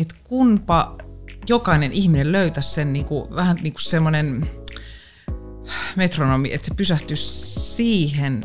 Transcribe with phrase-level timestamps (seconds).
[0.00, 0.98] että kunpa
[1.48, 4.50] jokainen ihminen löytäisi sen niin kuin, vähän niin kuin semmoinen
[5.96, 8.44] metronomi, että se pysähtyisi siihen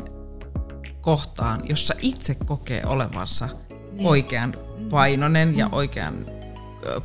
[1.00, 3.48] kohtaan, jossa itse kokee olevansa
[3.92, 4.06] niin.
[4.06, 4.54] oikean
[4.90, 5.58] painoinen mm.
[5.58, 6.26] ja oikean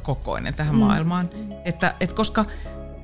[0.02, 0.80] kokoinen tähän mm.
[0.80, 1.30] maailmaan.
[1.66, 2.46] Että, että koska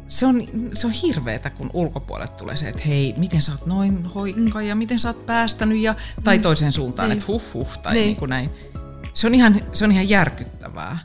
[0.08, 0.44] se on,
[0.74, 4.66] se on hirveetä, kun ulkopuolelle tulee se, että hei, miten sä oot noin hoikka mm.
[4.66, 6.42] ja miten sä oot päästänyt, ja, tai mm.
[6.42, 7.18] toiseen suuntaan, niin.
[7.18, 8.06] että huh huh, tai niin.
[8.06, 8.50] Niin kuin näin.
[9.14, 11.00] Se on, ihan, se on ihan järkyttävää.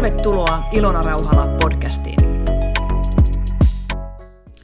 [0.00, 2.16] Tervetuloa Ilona Rauhala podcastiin.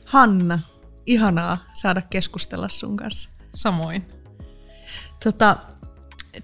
[0.04, 0.58] Hanna,
[1.06, 3.28] ihanaa saada keskustella sun kanssa.
[3.54, 4.06] Samoin.
[5.24, 5.56] Tota,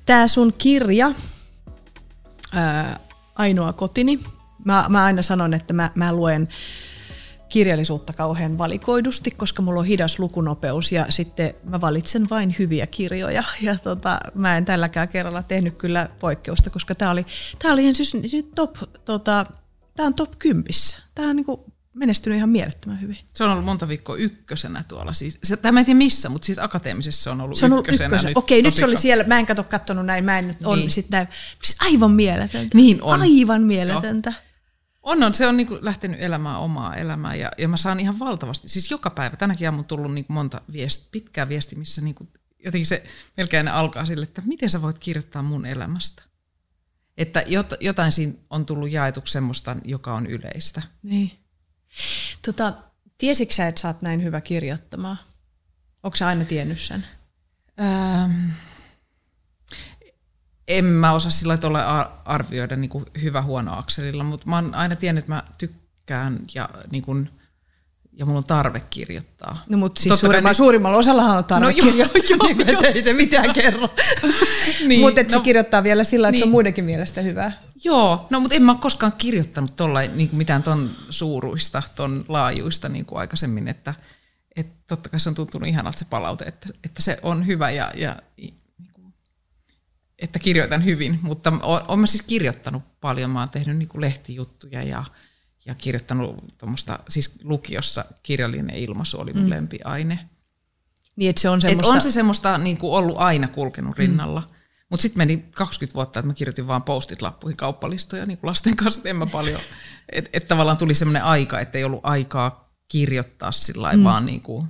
[0.06, 1.12] Tämä sun kirja,
[2.54, 3.00] ää,
[3.34, 4.20] Ainoa kotini,
[4.64, 6.48] mä, mä aina sanon, että mä, mä luen
[7.52, 13.44] kirjallisuutta kauhean valikoidusti, koska mulla on hidas lukunopeus ja sitten mä valitsen vain hyviä kirjoja.
[13.60, 17.26] Ja tota, mä en tälläkään kerralla tehnyt kyllä poikkeusta, koska tämä oli,
[17.58, 18.16] tää oli ihan siis,
[18.54, 19.46] top, tota,
[19.96, 20.64] tää on top 10.
[21.14, 23.18] Tämä on niinku menestynyt ihan mielettömän hyvin.
[23.34, 25.12] Se on ollut monta viikkoa ykkösenä tuolla.
[25.12, 27.88] Siis, se, tämä en tiedä missä, mutta siis akateemisessa se on ollut se on ollut
[27.88, 28.06] ykkösenä.
[28.06, 28.30] ykkösenä.
[28.30, 30.78] Nyt Okei, nyt se oli siellä, mä en kato kattonut näin, mä en nyt on
[30.78, 30.90] Niin.
[30.90, 31.28] sitten näin.
[31.62, 32.76] Siis aivan mieletöntä.
[32.76, 33.20] Niin on.
[33.20, 34.32] Aivan mieletöntä.
[35.02, 35.34] On, on.
[35.34, 39.10] Se on niinku lähtenyt elämään omaa elämää ja, ja mä saan ihan valtavasti, siis joka
[39.10, 42.28] päivä, tänäkin aamuna on tullut niinku monta viesti, pitkää viestiä, missä niinku,
[42.64, 43.04] jotenkin se
[43.36, 46.22] melkein alkaa sille, että miten sä voit kirjoittaa mun elämästä.
[47.16, 50.82] Että jot, jotain siinä on tullut jaetuksi semmoista, joka on yleistä.
[51.02, 51.32] Niin.
[52.44, 52.72] Tota,
[53.18, 55.16] tiesitkö sä, että sä oot näin hyvä kirjoittamaan?
[56.02, 57.06] Onko sä aina tiennyt sen?
[57.80, 58.50] Ähm,
[60.68, 64.96] en mä osaa sillä ar- arvioida niin kuin hyvä huono akselilla, mutta mä oon aina
[64.96, 67.30] tiennyt, että mä tykkään ja, niin kuin,
[68.12, 69.62] ja mulla on tarve kirjoittaa.
[69.68, 72.78] No mutta siis suurimmalla, nyt- suurimmalla osallahan on tarve No joo, kirjoittaa, joo, niin joo.
[72.80, 73.88] että ei se mitään kerro.
[74.86, 76.52] Niin, mutta se no- kirjoittaa vielä sillä, että se on Niin.
[76.52, 77.52] muidenkin mielestä hyvää.
[77.84, 82.24] Joo, no mutta en mä ole koskaan kirjoittanut tollain, niin kuin mitään ton suuruista, ton
[82.28, 83.94] laajuista niin kuin aikaisemmin, että,
[84.56, 87.92] että totta kai se on tuntunut ihanalta se palaute, että, että se on hyvä ja,
[87.94, 88.54] ja niin
[90.22, 91.50] että kirjoitan hyvin, mutta
[91.96, 95.04] mä siis kirjoittanut paljon, mä oon tehnyt niin lehtijuttuja ja,
[95.66, 99.50] ja kirjoittanut tuommoista, siis lukiossa kirjallinen ilmaisu oli mun mm.
[99.50, 100.28] lempiaine.
[101.16, 101.92] Niin, että se on Et semmoista...
[101.92, 104.40] on se semmoista niin kuin ollut aina kulkenut rinnalla.
[104.40, 104.54] Mm.
[104.88, 108.76] Mutta sitten meni 20 vuotta, että mä kirjoitin vaan postit lappuihin kauppalistoja niin kuin lasten
[108.76, 109.60] kanssa, et en mä paljon.
[110.12, 114.04] Että et tavallaan tuli semmoinen aika, että ei ollut aikaa kirjoittaa sillä mm.
[114.04, 114.66] vaan niin kuin,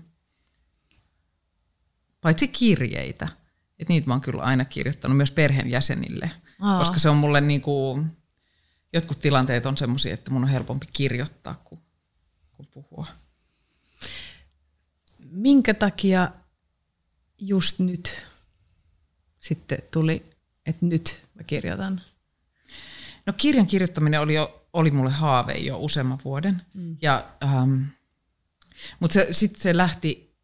[2.20, 3.28] paitsi kirjeitä.
[3.82, 6.78] Että niitä mä oon kyllä aina kirjoittanut myös perheenjäsenille, Aa.
[6.78, 8.16] koska se on mulle niin kuin,
[8.92, 11.80] jotkut tilanteet on semmoisia, että mun on helpompi kirjoittaa kuin,
[12.52, 13.06] kuin puhua.
[15.30, 16.28] Minkä takia
[17.38, 18.22] just nyt
[19.40, 20.22] sitten tuli,
[20.66, 22.00] että nyt mä kirjoitan?
[23.26, 26.62] No kirjan kirjoittaminen oli, jo, oli mulle haave jo useamman vuoden.
[26.74, 26.96] Mm.
[27.02, 27.82] Ja, ähm,
[29.00, 30.36] mutta se, sitten se lähti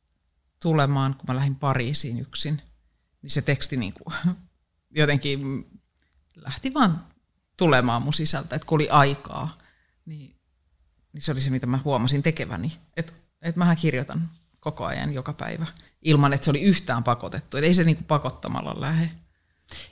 [0.63, 2.63] tulemaan, kun mä lähdin Pariisiin yksin.
[3.23, 4.05] Niin se teksti niinku,
[4.97, 5.67] jotenkin
[6.37, 7.05] lähti vaan
[7.57, 9.59] tulemaan mun sisältä, että kun oli aikaa,
[10.07, 10.37] niin,
[11.13, 12.73] niin se oli se, mitä mä huomasin tekeväni.
[12.97, 13.13] Että
[13.43, 14.31] et mähän kirjoitan
[14.61, 15.67] koko ajan, joka päivä,
[16.03, 17.57] ilman että se oli yhtään pakotettu.
[17.57, 19.11] Et ei se niinku pakottamalla lähde.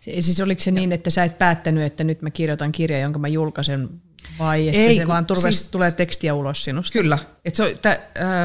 [0.00, 3.18] Se- Siis oliko se niin, että sä et päättänyt, että nyt mä kirjoitan kirjan, jonka
[3.18, 3.88] mä julkaisen,
[4.38, 6.92] vai että Ei, se kun vaan turve, siis- tulee tekstiä ulos sinusta?
[6.92, 7.18] Kyllä.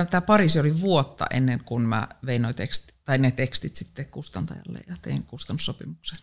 [0.10, 4.80] Tämä Pariisi oli vuotta ennen kuin mä vein noi tekstit, tai ne tekstit sitten kustantajalle
[4.88, 6.20] ja tein kustannussopimuksen.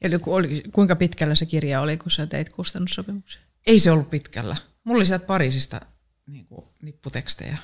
[0.00, 3.42] Eli ku- oli, kuinka pitkällä se kirja oli, kun sä teit kustannussopimuksen?
[3.66, 4.56] Ei se ollut pitkällä.
[4.84, 5.80] Mulla oli sieltä Pariisista
[6.26, 7.58] niin kuin, nipputekstejä.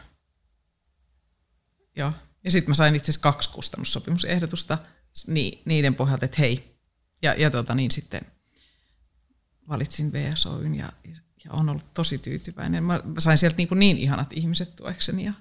[1.96, 2.12] Joo.
[2.44, 4.78] Ja sitten mä sain itse asiassa kaksi kustannussopimusehdotusta
[5.26, 6.78] ni, niiden pohjalta, että hei.
[7.22, 8.20] Ja, ja tota, niin sitten
[9.68, 10.92] valitsin VSOyn ja,
[11.44, 12.84] ja on ollut tosi tyytyväinen.
[12.84, 15.32] Mä, mä sain sieltä niin, kuin niin ihanat ihmiset tuekseni ja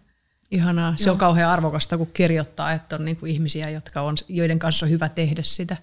[0.51, 0.93] Ihanaa.
[0.97, 4.89] Se on kauhean arvokasta, kun kirjoittaa, että on niinku ihmisiä, jotka on, joiden kanssa on
[4.89, 5.77] hyvä tehdä sitä.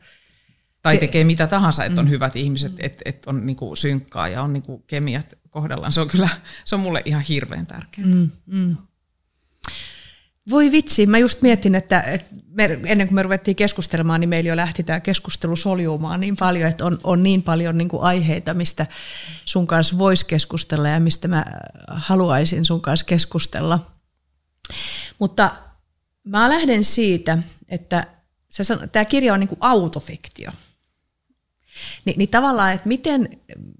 [0.82, 4.52] Tai tekee mitä tahansa, että on hyvät ihmiset, että et on niinku synkkaa ja on
[4.52, 5.92] niinku kemiat kohdallaan.
[5.92, 6.28] Se on kyllä,
[6.64, 8.08] se on mulle ihan hirveän tärkeää.
[8.46, 8.76] Mm.
[10.50, 14.48] Voi vitsi, mä just mietin, että, että me, ennen kuin me ruvettiin keskustelemaan, niin meillä
[14.48, 18.54] jo lähti tämä keskustelu soljumaan niin paljon, että on, on niin paljon niin kuin aiheita,
[18.54, 18.86] mistä
[19.44, 21.44] sun kanssa voisi keskustella ja mistä mä
[21.86, 23.93] haluaisin sun kanssa keskustella.
[25.18, 25.56] Mutta
[26.24, 27.38] mä lähden siitä,
[27.68, 28.06] että
[28.92, 30.50] tämä kirja on niin kuin autofiktio.
[32.04, 33.28] Ni, niin tavallaan, että miten,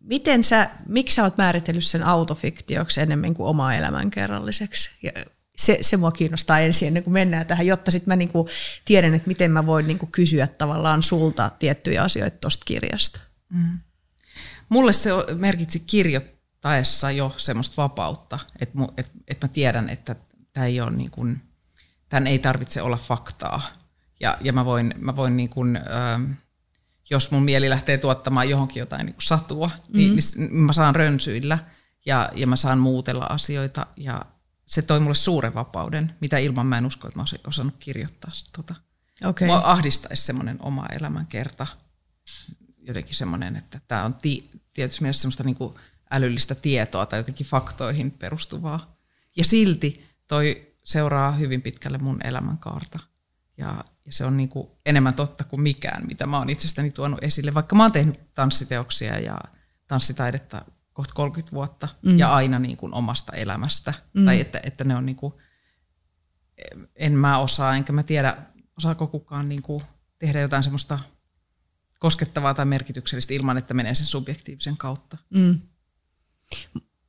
[0.03, 4.91] miten sä, miksi sä oot määritellyt sen autofiktioksi enemmän kuin omaa elämänkerralliseksi?
[5.03, 5.13] Ja
[5.57, 8.49] se, se mua kiinnostaa ensin ennen kuin mennään tähän, jotta sitten mä niinku
[8.85, 13.21] tiedän, että miten mä voin niinku kysyä tavallaan sulta tiettyjä asioita tuosta kirjasta.
[13.49, 13.79] Mm.
[14.69, 20.17] Mulle se merkitsi kirjoittaessa jo semmoista vapautta, että et, et mä tiedän, että
[20.55, 21.43] tämä ei ole niin kuin,
[22.09, 23.63] tämän ei tarvitse olla faktaa.
[24.21, 26.37] Ja, ja mä voin, mä voin niin kuin, äh,
[27.11, 30.17] jos mun mieli lähtee tuottamaan johonkin jotain niin kuin satua, niin, mm.
[30.37, 31.59] niin mä saan rönsyillä
[32.07, 34.27] ja, ja mä saan muutella asioita ja
[34.67, 38.31] se toi mulle suuren vapauden, mitä ilman mä en usko, että mä olisin osannut kirjoittaa.
[38.57, 38.75] Tota.
[39.25, 39.47] Okay.
[39.47, 41.67] Mua ahdistaisi semmoinen oma elämänkerta,
[42.79, 45.75] jotenkin semmoinen, että tämä on ti- tietysti mielessä semmoista niin kuin
[46.11, 48.97] älyllistä tietoa tai jotenkin faktoihin perustuvaa.
[49.37, 52.99] Ja silti toi seuraa hyvin pitkälle mun elämänkaarta.
[53.57, 57.25] Ja, ja se on niin kuin enemmän totta kuin mikään, mitä mä oon itsestäni tuonut
[57.25, 57.55] esille.
[57.55, 59.39] Vaikka mä oon tehnyt tanssiteoksia ja
[59.89, 62.19] tanssitaidetta kohta 30 vuotta mm.
[62.19, 63.95] ja aina niin kuin omasta elämästä.
[64.15, 64.25] Mm.
[64.25, 65.35] Tai että, että ne on niin kuin,
[66.97, 68.37] en mä osaa, enkä mä tiedä,
[68.79, 69.83] osaako kukaan niin kuin
[70.19, 70.99] tehdä jotain semmoista
[71.99, 75.17] koskettavaa tai merkityksellistä ilman, että menee sen subjektiivisen kautta.
[75.31, 75.61] Mm.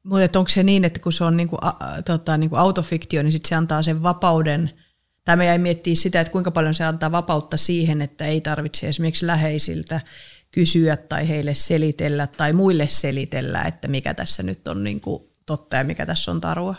[0.05, 1.73] Mutta onko se niin, että kun se on niinku, a,
[2.05, 4.71] tota, niinku autofiktio, niin sit se antaa sen vapauden,
[5.25, 8.87] tai me jäi miettiä sitä, että kuinka paljon se antaa vapautta siihen, että ei tarvitse
[8.87, 10.01] esimerkiksi läheisiltä
[10.51, 15.83] kysyä tai heille selitellä tai muille selitellä, että mikä tässä nyt on niinku totta ja
[15.83, 16.75] mikä tässä on tarua.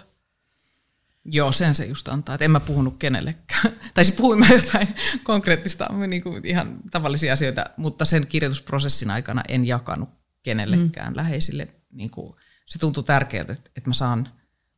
[1.25, 3.73] Joo, sen se just antaa, että en mä puhunut kenellekään.
[3.94, 4.88] tai siis puhuin mä jotain
[5.25, 10.08] konkreettista, niin kuin ihan tavallisia asioita, mutta sen kirjoitusprosessin aikana en jakanut
[10.43, 11.17] kenellekään mm.
[11.17, 11.69] läheisille.
[11.93, 12.37] Niin kuin,
[12.67, 14.29] se tuntui tärkeältä, että, että mä saan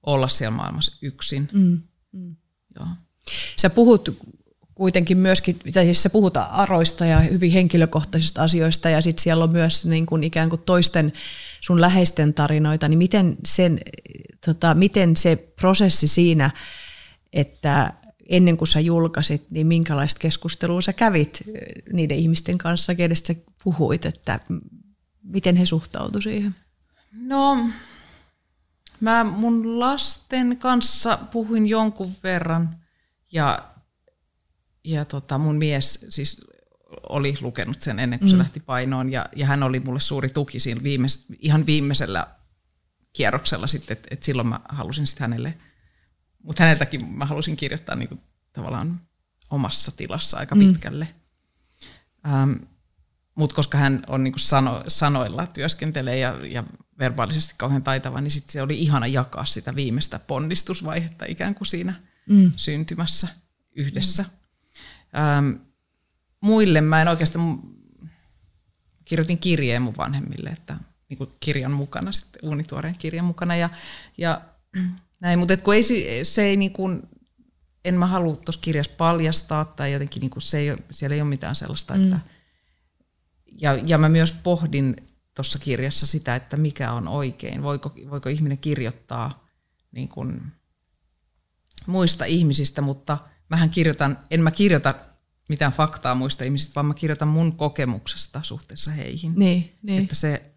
[0.03, 1.49] olla siellä maailmassa yksin.
[1.53, 1.83] Mm.
[2.13, 2.37] Mm.
[2.79, 2.89] Joo.
[3.57, 4.19] Sä puhut
[4.75, 9.53] kuitenkin myöskin, tai siis sä puhut aroista ja hyvin henkilökohtaisista asioista, ja sitten siellä on
[9.53, 11.13] myös niin kuin ikään kuin toisten
[11.61, 13.81] sun läheisten tarinoita, niin miten, sen,
[14.47, 16.51] tota, miten se prosessi siinä,
[17.33, 17.93] että
[18.29, 21.43] ennen kuin sä julkaisit, niin minkälaista keskustelua sä kävit
[21.93, 24.41] niiden ihmisten kanssa, kenestä sä puhuit, että
[25.23, 26.55] miten he suhtautuivat siihen?
[27.17, 27.69] No,
[29.01, 32.77] mä mun lasten kanssa puhuin jonkun verran
[33.33, 33.65] ja,
[34.85, 36.45] ja tota mun mies siis
[37.09, 38.31] oli lukenut sen ennen kuin mm.
[38.31, 42.27] se lähti painoon ja, ja hän oli mulle suuri tuki siinä viimeis, ihan viimeisellä
[43.13, 45.59] kierroksella sitten, että et silloin mä halusin sitten hänelle,
[46.43, 48.19] mutta häneltäkin mä halusin kirjoittaa niinku
[48.53, 49.01] tavallaan
[49.51, 50.59] omassa tilassa aika mm.
[50.61, 51.09] pitkälle.
[52.27, 52.53] Ähm,
[53.35, 56.65] mutta koska hän on niinku sano, sanoilla työskentelee ja, ja
[56.99, 61.95] verbaalisesti kauhean taitava, niin sitten se oli ihana jakaa sitä viimeistä ponnistusvaihetta ikään kuin siinä
[62.29, 62.53] mm.
[62.57, 63.29] syntymässä
[63.77, 64.23] yhdessä.
[64.23, 65.21] Mm.
[65.21, 65.51] Ähm,
[66.41, 67.61] muille mä en oikeastaan,
[69.05, 70.77] kirjoitin kirjeen mun vanhemmille, että
[71.09, 73.71] niin kuin kirjan mukana, sitten uunituoreen kirjan mukana ja,
[74.19, 74.41] ja
[75.23, 75.85] näin, mutta kun ei,
[76.25, 77.03] se ei niin kuin,
[77.85, 81.31] en mä halua tuossa kirjassa paljastaa tai jotenkin niin kuin se ei, siellä ei ole
[81.31, 82.05] mitään sellaista, mm.
[82.05, 82.21] että
[83.61, 84.97] ja, ja mä myös pohdin
[85.39, 89.47] tuossa kirjassa sitä, että mikä on oikein, voiko, voiko ihminen kirjoittaa
[89.93, 90.53] niin kuin
[91.87, 93.19] muista ihmisistä, mutta
[93.49, 94.95] mähän kirjoitan, en mä kirjoita
[95.49, 99.33] mitään faktaa muista ihmisistä, vaan mä kirjoitan mun kokemuksesta suhteessa heihin.
[99.37, 100.03] Niin, niin.
[100.03, 100.55] Että se,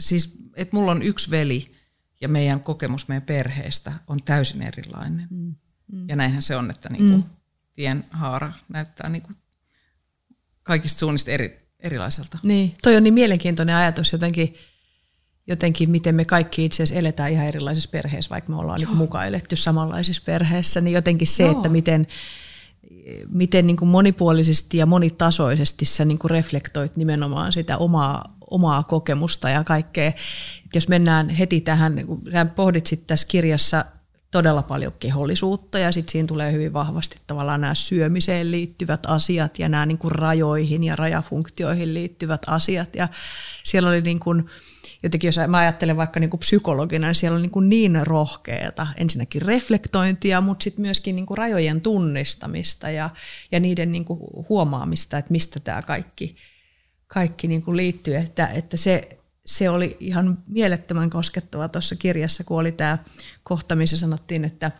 [0.00, 1.74] siis, että mulla on yksi veli
[2.20, 5.28] ja meidän kokemus meidän perheestä on täysin erilainen.
[5.30, 5.54] Mm,
[5.92, 6.08] mm.
[6.08, 7.24] Ja näinhän se on, että niinku mm.
[7.72, 9.32] tien haara näyttää niinku
[10.62, 12.38] kaikista suunnista eri, erilaiselta.
[12.42, 14.54] Niin, toi on niin mielenkiintoinen ajatus jotenkin,
[15.46, 19.28] jotenkin miten me kaikki itse asiassa eletään ihan erilaisissa perheissä, vaikka me ollaan niin mukaan
[19.28, 21.52] eletty samanlaisissa perheissä, niin jotenkin se, Joo.
[21.52, 22.06] että miten
[23.28, 29.48] miten niin kuin monipuolisesti ja monitasoisesti sä niin kuin reflektoit nimenomaan sitä omaa, omaa kokemusta
[29.48, 30.12] ja kaikkea.
[30.74, 33.84] Jos mennään heti tähän, niin sä pohdit tässä kirjassa
[34.32, 39.68] todella paljon kehollisuutta ja sitten siinä tulee hyvin vahvasti tavallaan nämä syömiseen liittyvät asiat ja
[39.68, 43.08] nämä niin kuin rajoihin ja rajafunktioihin liittyvät asiat ja
[43.64, 44.50] siellä oli niin kuin,
[45.02, 48.86] jotenkin jos mä ajattelen vaikka niin kuin psykologina, niin siellä on niin, kuin niin rohkeata
[48.96, 53.10] ensinnäkin reflektointia, mutta sitten myöskin niin kuin rajojen tunnistamista ja,
[53.52, 56.36] ja niiden niin kuin huomaamista, että mistä tämä kaikki,
[57.06, 58.16] kaikki niin kuin liittyy.
[58.16, 62.98] Että, että se, se oli ihan mielettömän koskettava tuossa kirjassa, kun oli tämä
[63.42, 64.70] kohta, missä sanottiin, että,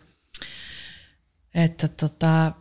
[1.55, 2.51] että tota,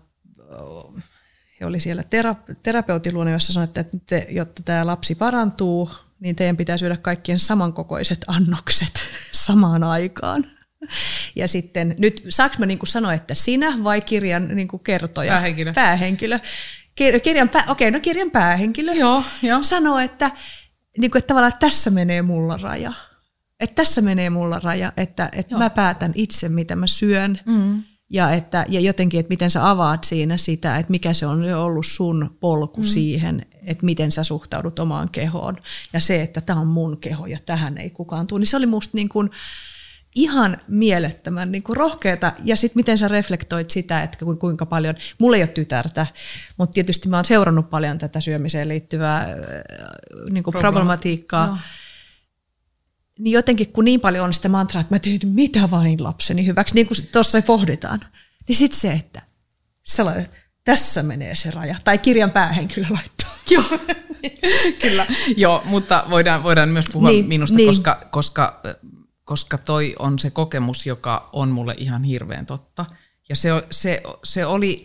[1.60, 5.90] he oli siellä tera- terapeutin luona, jossa sanoitte, että nyt, jotta tämä lapsi parantuu,
[6.20, 8.92] niin teidän pitää syödä kaikkien samankokoiset annokset
[9.46, 10.44] samaan aikaan.
[11.36, 15.32] Ja sitten, nyt saanko mä niinku sanoa, että sinä vai kirjan niinku kertoja?
[15.32, 15.72] Päähenkilö.
[15.72, 16.38] Päähenkilö.
[17.22, 19.62] Kirjan pää, okei, no kirjan päähenkilö joo, joo.
[19.62, 20.30] sanoo, että,
[20.98, 22.92] niinku, että tavallaan että tässä menee mulla raja.
[23.60, 27.40] Että tässä menee mulla raja, että, että mä päätän itse, mitä mä syön.
[27.46, 27.82] Mm.
[28.10, 31.86] Ja, että, ja jotenkin, että miten sä avaat siinä sitä, että mikä se on ollut
[31.86, 32.84] sun polku mm.
[32.84, 35.56] siihen, että miten sä suhtaudut omaan kehoon.
[35.92, 38.38] Ja se, että tämä on mun keho ja tähän ei kukaan tule.
[38.38, 39.30] Niin se oli musta niin kuin,
[40.14, 42.32] ihan mielettömän niin kuin rohkeata.
[42.44, 46.06] Ja sitten miten sä reflektoit sitä, että kuinka paljon, mulla ei ole tytärtä,
[46.56, 49.28] mutta tietysti mä oon seurannut paljon tätä syömiseen liittyvää äh,
[50.30, 51.46] niin kuin problematiikkaa.
[51.46, 51.58] No.
[53.18, 56.74] Niin jotenkin kun niin paljon on sitä mantraa, että mä teen mitä vain lapseni hyväksi,
[56.74, 58.00] niin kuin tuossa pohditaan.
[58.48, 59.22] Niin sitten se, että
[59.82, 60.28] sellainen,
[60.64, 61.76] tässä menee se raja.
[61.84, 63.38] Tai kirjan päähenkilö laittaa.
[63.50, 63.64] Joo,
[64.80, 65.06] kyllä.
[65.36, 67.68] Joo, mutta voidaan, voidaan myös puhua niin, minusta, niin.
[67.68, 68.60] koska, koska
[69.32, 72.86] koska toi on se kokemus, joka on mulle ihan hirveän totta.
[73.28, 74.84] Ja se, se, se oli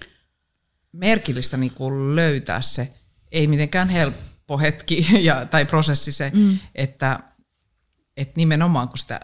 [0.92, 2.94] merkillistä niin kuin löytää se,
[3.32, 6.60] ei mitenkään helppo hetki ja, tai prosessi se, mm.
[6.76, 7.20] että,
[8.18, 9.20] että nimenomaan kun sitä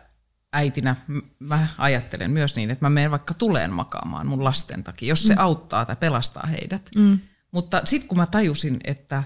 [0.53, 0.95] äitinä
[1.39, 5.33] mä ajattelen myös niin, että mä menen vaikka tuleen makaamaan mun lasten takia, jos se
[5.33, 5.39] mm.
[5.41, 6.89] auttaa tai pelastaa heidät.
[6.95, 7.19] Mm.
[7.51, 9.23] Mutta sitten kun mä tajusin, että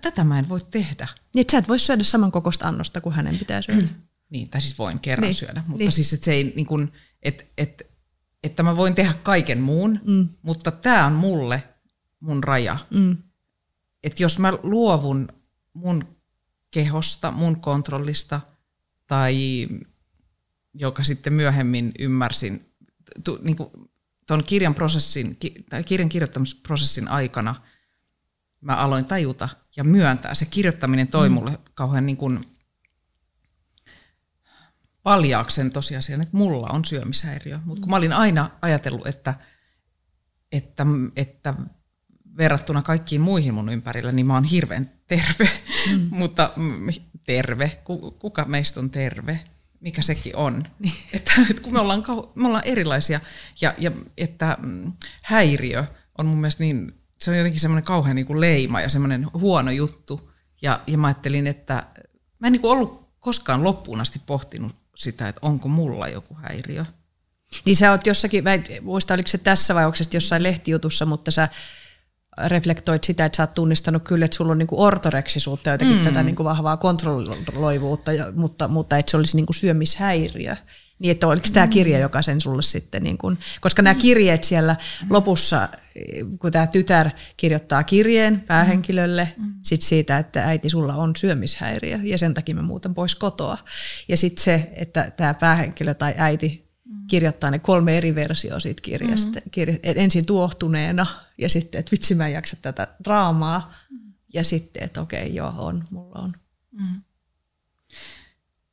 [0.00, 1.08] tätä mä en voi tehdä.
[1.34, 3.80] Niin, että sä et voi syödä saman kokoista annosta kuin hänen pitää syödä.
[3.80, 3.88] Mm.
[4.30, 5.34] Niin, tai siis voin kerran niin.
[5.34, 5.92] syödä, mutta niin.
[5.92, 7.84] siis että se ei niin kuin, että, että,
[8.42, 10.28] että mä voin tehdä kaiken muun, mm.
[10.42, 11.62] mutta tämä on mulle
[12.20, 12.78] mun raja.
[12.90, 13.16] Mm.
[14.02, 15.28] Että jos mä luovun
[15.72, 16.16] mun
[16.70, 18.40] kehosta, mun kontrollista,
[19.06, 19.68] tai
[20.74, 22.74] joka sitten myöhemmin ymmärsin,
[23.24, 23.70] tu, niin kuin
[24.26, 25.38] ton kirjan, prosessin,
[25.70, 27.54] tai kirjan kirjoittamisprosessin aikana
[28.60, 30.34] mä aloin tajuta ja myöntää.
[30.34, 31.32] Se kirjoittaminen toi mm.
[31.32, 32.44] mulle kauhean niin kuin,
[35.02, 37.58] paljaaksen tosiasian, että mulla on syömishäiriö.
[37.64, 39.34] Mutta kun mä olin aina ajatellut, että,
[40.52, 41.54] että, että
[42.36, 45.50] verrattuna kaikkiin muihin mun ympärillä, niin mä oon hirveän terve.
[45.90, 46.08] Mm.
[46.20, 46.86] Mutta mm,
[47.24, 47.80] terve,
[48.18, 49.40] kuka meistä on terve?
[49.80, 50.66] Mikä sekin on.
[50.78, 50.94] Niin.
[51.14, 52.04] Että, että kun me ollaan,
[52.34, 53.20] me ollaan erilaisia
[53.60, 54.92] ja, ja että mm,
[55.22, 55.84] häiriö
[56.18, 59.70] on mun mielestä niin, se on jotenkin semmoinen kauhean niin kuin leima ja semmoinen huono
[59.70, 60.32] juttu.
[60.62, 61.86] Ja, ja mä ajattelin, että
[62.38, 66.84] mä en niin kuin ollut koskaan loppuun asti pohtinut sitä, että onko mulla joku häiriö.
[67.64, 71.06] Niin sä oot jossakin, mä en muista oliko se tässä vai onko se jossain lehtijutussa,
[71.06, 71.48] mutta sä
[72.46, 76.04] reflektoit sitä, että sä oot tunnistanut kyllä, että sulla on niinku ortoreksisuutta, jotenkin mm.
[76.04, 80.56] tätä niinku vahvaa kontrolloivuutta, mutta, mutta että se olisi niinku syömishäiriö.
[81.00, 82.02] Niin, että oliko tämä kirja, mm.
[82.02, 84.76] joka sen sulle sitten, niin kun, koska nämä kirjeet siellä
[85.10, 85.68] lopussa,
[86.38, 89.54] kun tämä tytär kirjoittaa kirjeen päähenkilölle, mm.
[89.64, 93.58] sit siitä, että äiti, sulla on syömishäiriö ja sen takia mä muutan pois kotoa.
[94.08, 97.06] Ja sitten se, että tämä päähenkilö tai äiti mm.
[97.06, 99.40] kirjoittaa ne kolme eri versioa siitä kirjasta.
[99.40, 99.50] Mm.
[99.50, 101.06] Kirja, ensin tuohtuneena
[101.38, 103.74] ja sitten, että vitsi mä en jaksa tätä draamaa.
[103.90, 104.12] Mm.
[104.34, 106.32] Ja sitten, että okei, joo, on, mulla on.
[106.72, 107.02] Mm.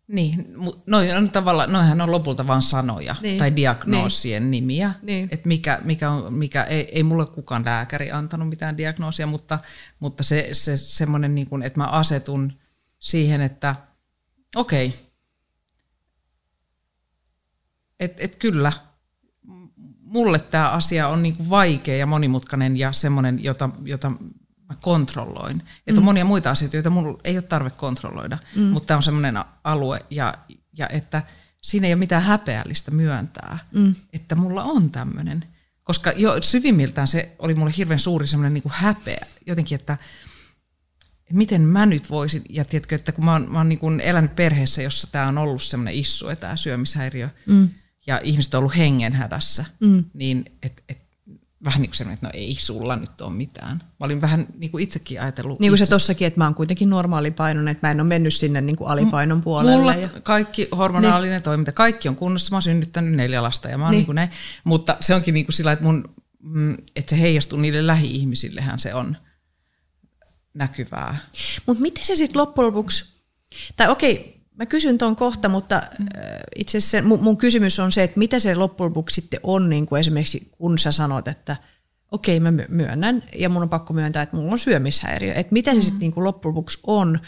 [0.08, 0.54] Niin,
[0.86, 3.38] noi on tavalla, noihän on lopulta vain sanoja niin.
[3.38, 4.52] tai diagnoosien niin.
[4.52, 4.94] nimiä.
[5.02, 5.30] Niin.
[5.32, 9.60] Et mikä, mikä on, mikä, ei, ei mulle kukaan lääkäri antanut mitään diagnoosia, mutta,
[10.00, 12.54] mutta se, se semmoinen, niin kuin, että mä asetun
[13.00, 13.76] siihen, että
[14.56, 15.00] okei, okay,
[18.00, 18.72] että et kyllä,
[20.02, 24.12] mulle tämä asia on niin kuin vaikea ja monimutkainen ja semmoinen, jota, jota
[24.70, 25.64] mä kontrolloin.
[25.88, 25.98] Että mm.
[25.98, 28.64] on monia muita asioita, joita mulla ei ole tarve kontrolloida, mm.
[28.64, 30.34] mutta tämä on semmoinen alue, ja,
[30.78, 31.24] ja että
[31.62, 33.96] siinä ei ole mitään häpeällistä myöntää, mm.
[34.14, 35.46] että mulla on tämmöinen.
[35.84, 39.98] Koska jo syvimmiltään se oli mulle hirveän suuri semmoinen niin häpeä, jotenkin, että
[41.34, 44.36] miten mä nyt voisin, ja tiedätkö, että kun mä oon, mä oon niin kuin elänyt
[44.36, 47.70] perheessä, jossa tämä on ollut semmoinen issu, tämä syömishäiriö, mm.
[48.08, 50.06] ja ihmiset on ollut hengenhädässä, mm.
[50.14, 51.07] niin että et,
[51.64, 53.78] vähän niin kuin että no ei sulla nyt ole mitään.
[53.78, 55.60] Mä olin vähän niin kuin itsekin ajatellut.
[55.60, 58.62] Niin kuin se tossakin, että mä oon kuitenkin normaalipainoinen, että mä en ole mennyt sinne
[58.62, 59.78] niin kuin alipainon puolelle.
[59.78, 60.10] Mulla ja...
[60.24, 61.44] kaikki hormonaalinen niin.
[61.44, 62.52] toiminta, kaikki on kunnossa.
[62.52, 63.98] Mä oon synnyttänyt neljä lasta ja mä oon niin.
[63.98, 64.30] niin kuin näin.
[64.64, 68.94] Mutta se onkin niin kuin sillä, että, mun, mm, että se heijastuu niille lähi-ihmisillehän se
[68.94, 69.18] on
[70.54, 71.18] näkyvää.
[71.66, 73.06] Mutta miten se sitten loppujen lopuksi,
[73.76, 75.82] tai okei, Mä kysyn tuon kohta, mutta
[76.56, 79.86] itse asiassa mun, mun kysymys on se, että mitä se loppujen lopuksi sitten on, niin
[79.86, 81.58] kuin esimerkiksi kun sä sanot, että
[82.12, 85.34] okei mä myönnän ja mun on pakko myöntää, että mulla on syömishäiriö.
[85.34, 87.20] Että mitä se sitten niin kuin loppujen lopuksi on,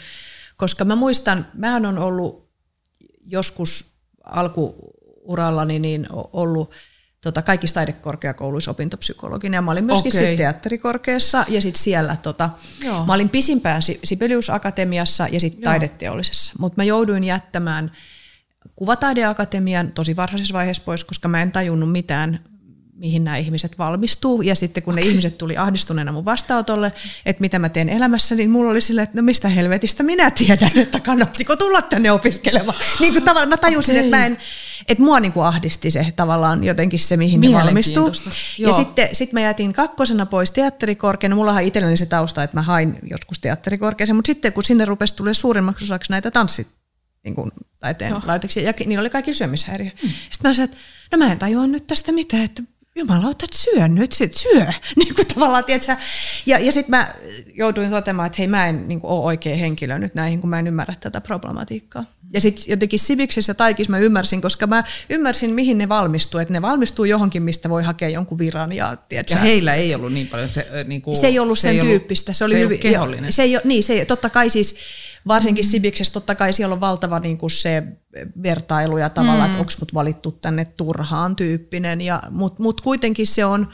[0.56, 2.50] koska mä muistan, mä on ollut
[3.26, 3.94] joskus
[4.24, 6.74] alkuurallani niin ollut
[7.20, 9.56] tota, kaikissa taidekorkeakouluissa opintopsykologina.
[9.56, 10.36] Ja mä olin myöskin okay.
[10.36, 12.50] teatterikorkeassa ja sitten siellä tota,
[13.06, 17.92] mä olin pisimpään Sibelius Akatemiassa ja sitten taideteollisessa, mutta mä jouduin jättämään
[18.76, 22.49] kuvataideakatemian tosi varhaisessa vaiheessa pois, koska mä en tajunnut mitään
[23.00, 24.42] mihin nämä ihmiset valmistuu.
[24.42, 25.04] Ja sitten kun okay.
[25.04, 26.92] ne ihmiset tuli ahdistuneena mun vastaanotolle,
[27.26, 30.70] että mitä mä teen elämässä, niin mulla oli silleen, että no mistä helvetistä minä tiedän,
[30.76, 32.78] että kannattiko tulla tänne opiskelemaan.
[33.00, 34.04] Niin kuin tavallaan mä tajusin, okay.
[34.04, 34.38] että, mä en,
[34.88, 38.12] että mua niin kuin ahdisti se tavallaan jotenkin se, mihin ne valmistuu.
[38.58, 38.70] Joo.
[38.70, 41.34] Ja sitten sit mä jätin kakkosena pois teatterikorkean.
[41.34, 45.34] Mullahan itselläni se tausta, että mä hain joskus teatterikorkeaseen, mutta sitten kun sinne rupesi tulee
[45.34, 46.68] suurimmaksi osaksi näitä tanssit,
[47.24, 49.90] niin kuin taiteen laitoksia, ja niillä oli kaikki syömishäiriö.
[50.02, 50.08] Mm.
[50.08, 50.76] Sitten mä sanoin, että
[51.12, 52.62] no mä en tajua nyt tästä mitään, että
[52.96, 54.66] jumalauta, että syö nyt, sit syö.
[54.96, 55.96] Niin kuin tavallaan, tiedätkö?
[56.46, 57.14] Ja, ja sitten mä
[57.54, 60.58] jouduin toteamaan, että hei mä en niin kuin, ole oikea henkilö nyt näihin, kun mä
[60.58, 62.04] en ymmärrä tätä problematiikkaa.
[62.32, 66.40] Ja sitten jotenkin Siviksessä Taikis mä ymmärsin, koska mä ymmärsin, mihin ne valmistuu.
[66.40, 68.72] Että ne valmistuu johonkin, mistä voi hakea jonkun viran.
[68.72, 68.96] Ja,
[69.30, 70.52] ja heillä ei ollut niin paljon.
[70.52, 72.32] Se, niin kuin, se ei ollut se sen ei tyyppistä.
[72.32, 73.32] Se, oli se hyvin, kehollinen.
[73.32, 74.76] Se ei, niin, se, totta kai siis
[75.26, 75.64] varsinkin.
[75.64, 77.82] Sibiksessä totta kai siellä on valtava niin kuin se
[78.42, 79.52] vertailu ja tavallaan, mm.
[79.52, 83.68] että onko mut valittu tänne turhaan tyyppinen, ja, mutta mut kuitenkin se on,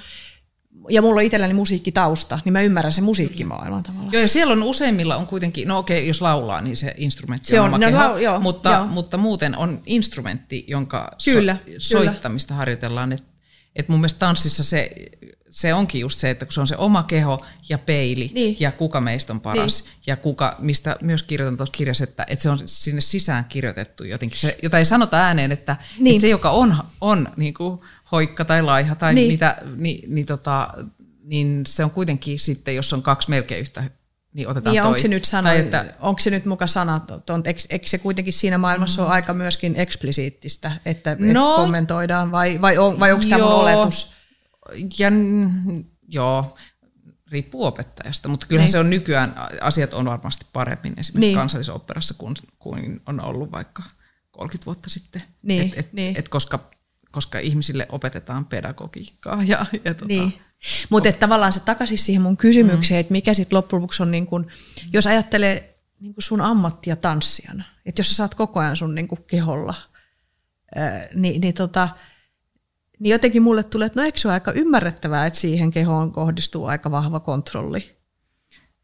[0.88, 4.12] ja mulla on itselläni musiikkitausta, niin mä ymmärrän se musiikkimaailman tavallaan.
[4.12, 7.60] Joo, ja siellä on useimmilla on kuitenkin, no okei, jos laulaa, niin se instrumentti se
[7.60, 8.86] on, on no, keho, joo, mutta, joo.
[8.86, 12.58] mutta muuten on instrumentti, jonka kyllä, so, soittamista kyllä.
[12.58, 13.12] harjoitellaan.
[13.12, 13.36] Että
[13.76, 14.92] et mun mielestä tanssissa se
[15.56, 18.56] se onkin just se, että kun se on se oma keho ja peili niin.
[18.60, 19.92] ja kuka meistä on paras niin.
[20.06, 24.40] ja kuka, mistä myös kirjoitan tuossa kirjassa, että, että se on sinne sisään kirjoitettu jotenkin,
[24.40, 26.16] se, jota ei sanota ääneen, että, niin.
[26.16, 27.80] että se, joka on, on niin kuin
[28.12, 29.32] hoikka tai laiha tai niin.
[29.32, 30.75] mitä, niin, niin, tota,
[31.25, 33.84] niin se on kuitenkin sitten, jos on kaksi melkein yhtä
[34.32, 34.88] niin otetaan niin, toi.
[34.88, 38.32] Onko se nyt, sana, tai että, onko se nyt muka sanaton, eikö, eikö se kuitenkin
[38.32, 39.06] siinä maailmassa mm.
[39.06, 44.15] ole aika myöskin eksplisiittistä, että, no, että kommentoidaan, vai, vai, on, vai onko tämä oletus?
[44.99, 45.11] Ja
[46.08, 46.56] joo,
[47.30, 48.73] riippuu opettajasta, mutta kyllähän niin.
[48.73, 51.35] se on nykyään, asiat on varmasti paremmin esimerkiksi niin.
[51.35, 53.82] kansallisoperassa kuin, kuin on ollut vaikka
[54.30, 55.23] 30 vuotta sitten.
[55.42, 55.62] Niin.
[55.62, 56.18] Et, et, niin.
[56.18, 56.70] Et koska,
[57.11, 59.42] koska ihmisille opetetaan pedagogiikkaa.
[59.42, 60.35] Ja, ja tota, niin.
[60.90, 63.00] Mutta tavallaan se takaisin siihen mun kysymykseen, mm.
[63.00, 64.50] että mikä sitten loppujen lopuksi on, niin kun,
[64.92, 69.08] jos ajattelee niin kun sun ammattia tanssijana, että jos sä saat koko ajan sun niin
[69.26, 69.75] keholla,
[70.75, 71.88] ää, niin, niin tota,
[72.98, 76.66] niin jotenkin mulle tulee, että no eikö se ole aika ymmärrettävää, että siihen kehoon kohdistuu
[76.66, 77.96] aika vahva kontrolli.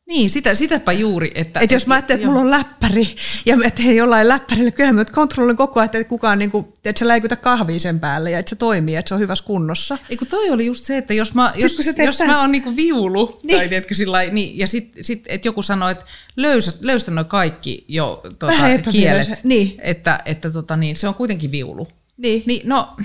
[0.07, 1.33] Niin, sitä, sitäpä juuri.
[1.35, 3.17] Että, et jos mä ajattelen, että mulla on läppäri
[3.47, 6.99] ja mä teen jollain läppärillä, kyllä mä kontrollin koko ajan, että kukaan niin kuin, että
[6.99, 9.99] sä läikytä kahvia sen päälle ja että se toimii, että se on hyvässä kunnossa.
[10.11, 12.77] Ei kun toi oli just se, että jos mä, jos, jos mä oon niin kuin
[12.77, 13.59] viulu, niin.
[13.59, 16.05] tai tiedätkö, sillä niin, ja sitten sit, että joku sanoo, että
[16.37, 18.53] löysä, löystä noin kaikki jo tota,
[18.91, 19.75] kielet, niin.
[19.79, 21.89] että, että tota, niin, se on kuitenkin viulu.
[22.17, 22.43] Niin.
[22.47, 22.97] niin no,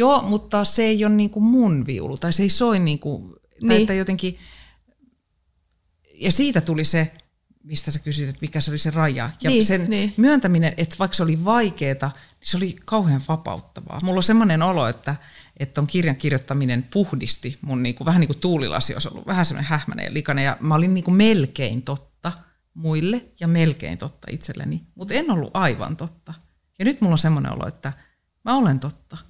[0.00, 3.34] Joo, mutta se ei ole niin kuin mun viulu, tai se ei soi niin kuin,
[3.62, 3.80] niin.
[3.80, 4.38] että jotenkin,
[6.14, 7.12] ja siitä tuli se,
[7.62, 9.30] mistä sä kysyt, että mikä se oli se raja.
[9.42, 10.14] Ja niin, sen niin.
[10.16, 14.00] myöntäminen, että vaikka se oli vaikeaa, niin se oli kauhean vapauttavaa.
[14.02, 15.16] Mulla on semmoinen olo, että,
[15.56, 19.44] että on kirjan kirjoittaminen puhdisti mun niin kuin, vähän niin kuin tuulilasi olisi ollut vähän
[19.44, 20.44] semmoinen hähmäinen ja likainen.
[20.44, 22.32] Ja mä olin niin kuin melkein totta
[22.74, 26.34] muille ja melkein totta itselleni, mutta en ollut aivan totta.
[26.78, 27.92] Ja nyt mulla on semmoinen olo, että
[28.44, 29.29] mä olen totta.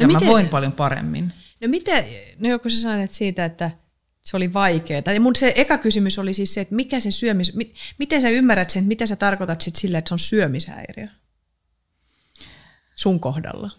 [0.00, 1.32] Ja no mä miten, voin paljon paremmin.
[1.60, 2.04] No miten,
[2.38, 3.70] no kun sä sanoit siitä, että
[4.22, 5.02] se oli vaikeaa.
[5.14, 8.28] Ja mun se eka kysymys oli siis se, että mikä se syömis, mit, miten sä
[8.28, 11.08] ymmärrät sen, että mitä sä tarkoitat sit sillä, että se on syömishäiriö
[12.94, 13.70] sun kohdalla?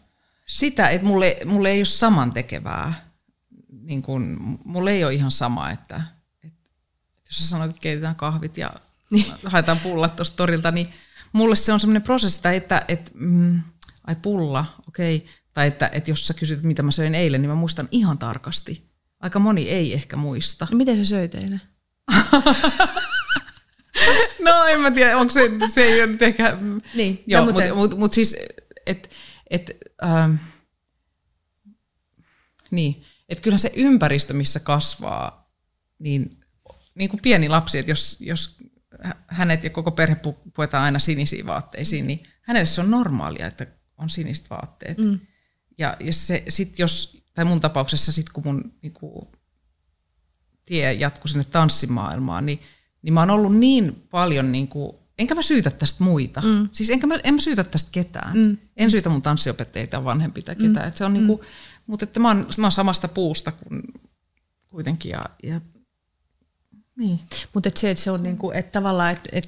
[0.46, 2.94] Sitä, että mulle, mulle ei ole samantekevää.
[3.82, 6.02] Niin kun, mulle ei ole ihan sama, että,
[6.44, 6.70] että
[7.30, 8.72] jos sä sanoit, että keitetään kahvit ja
[9.12, 9.26] niin.
[9.46, 10.90] haetaan pullat tuosta torilta, niin
[11.34, 13.62] mulle se on semmoinen prosessi, että, että mm,
[14.08, 17.50] ai pulla, okei, okay, tai että, että jos sä kysyt, mitä mä söin eilen, niin
[17.50, 18.92] mä muistan ihan tarkasti.
[19.20, 20.68] Aika moni ei ehkä muista.
[20.72, 21.62] No, miten sä söit eilen?
[24.46, 25.42] no en mä tiedä, onko se,
[25.74, 26.58] se ei ole nyt ehkä...
[26.96, 28.36] Niin, joo, no, mutta mut, mut siis,
[28.86, 29.10] että
[29.50, 29.72] et,
[30.04, 30.36] ähm,
[32.72, 35.52] niin, että kyllähän se ympäristö, missä kasvaa,
[36.00, 36.38] niin,
[36.96, 38.58] niin kuin pieni lapsi, että jos, jos
[39.28, 40.18] hänet ja koko perhe
[40.56, 44.98] puetaan aina sinisiin vaatteisiin, niin hänelle se on normaalia, että on siniset vaatteet.
[44.98, 45.20] Mm.
[45.78, 49.32] Ja, ja se sit jos, tai mun tapauksessa sit kun mun niinku,
[50.66, 52.60] tie jatkui sinne tanssimaailmaan, niin,
[53.02, 56.42] niin mä oon ollut niin paljon, niinku, enkä mä syytä tästä muita.
[56.42, 56.70] Mm.
[56.72, 58.38] Siis enkä mä, en mä syytä tästä ketään.
[58.38, 58.58] Mm.
[58.78, 60.86] En syytä mun tanssiopettajia tai vanhempia tai ketään.
[60.86, 60.88] Mm.
[60.88, 61.44] Et se on niinku, mm.
[61.88, 63.84] Mutta että mä oon, mä oon samasta puusta kuin
[64.68, 65.10] kuitenkin.
[65.10, 65.62] Ja, ja
[67.02, 67.20] niin.
[67.54, 69.48] Mutta et se, että se on niinku, että tavallaan, että et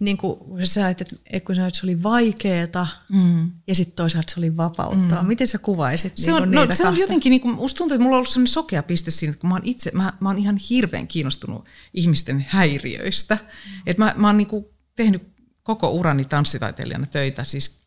[0.00, 3.52] niinku, kun sä sanoit, että et kun sanoit, että se oli vaikeeta mm.
[3.66, 5.22] ja sitten toisaalta se oli vapauttaa.
[5.22, 5.28] Mm.
[5.28, 8.16] Miten sä kuvaisit se on, niinku no, se on jotenkin, niinku, musta tuntuu, että mulla
[8.16, 10.56] on ollut sellainen sokea piste siinä, että kun mä oon itse, mä, mä oon ihan
[10.70, 13.34] hirveän kiinnostunut ihmisten häiriöistä.
[13.34, 13.82] Mm.
[13.86, 15.22] Että mä, mä oon niinku tehnyt
[15.62, 17.80] koko urani tanssitaiteilijana töitä, siis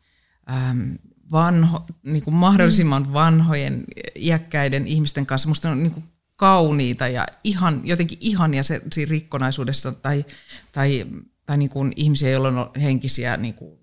[0.49, 0.91] ähm,
[1.31, 3.83] vanho, niin kuin mahdollisimman vanhojen,
[4.15, 5.47] iäkkäiden ihmisten kanssa.
[5.47, 6.03] Musta on niin kuin
[6.37, 10.25] kauniita ja ihan, jotenkin ihania se, siinä rikkonaisuudessa tai,
[10.71, 11.05] tai,
[11.45, 13.79] tai niin kuin ihmisiä, joilla on henkisiä niin kuin,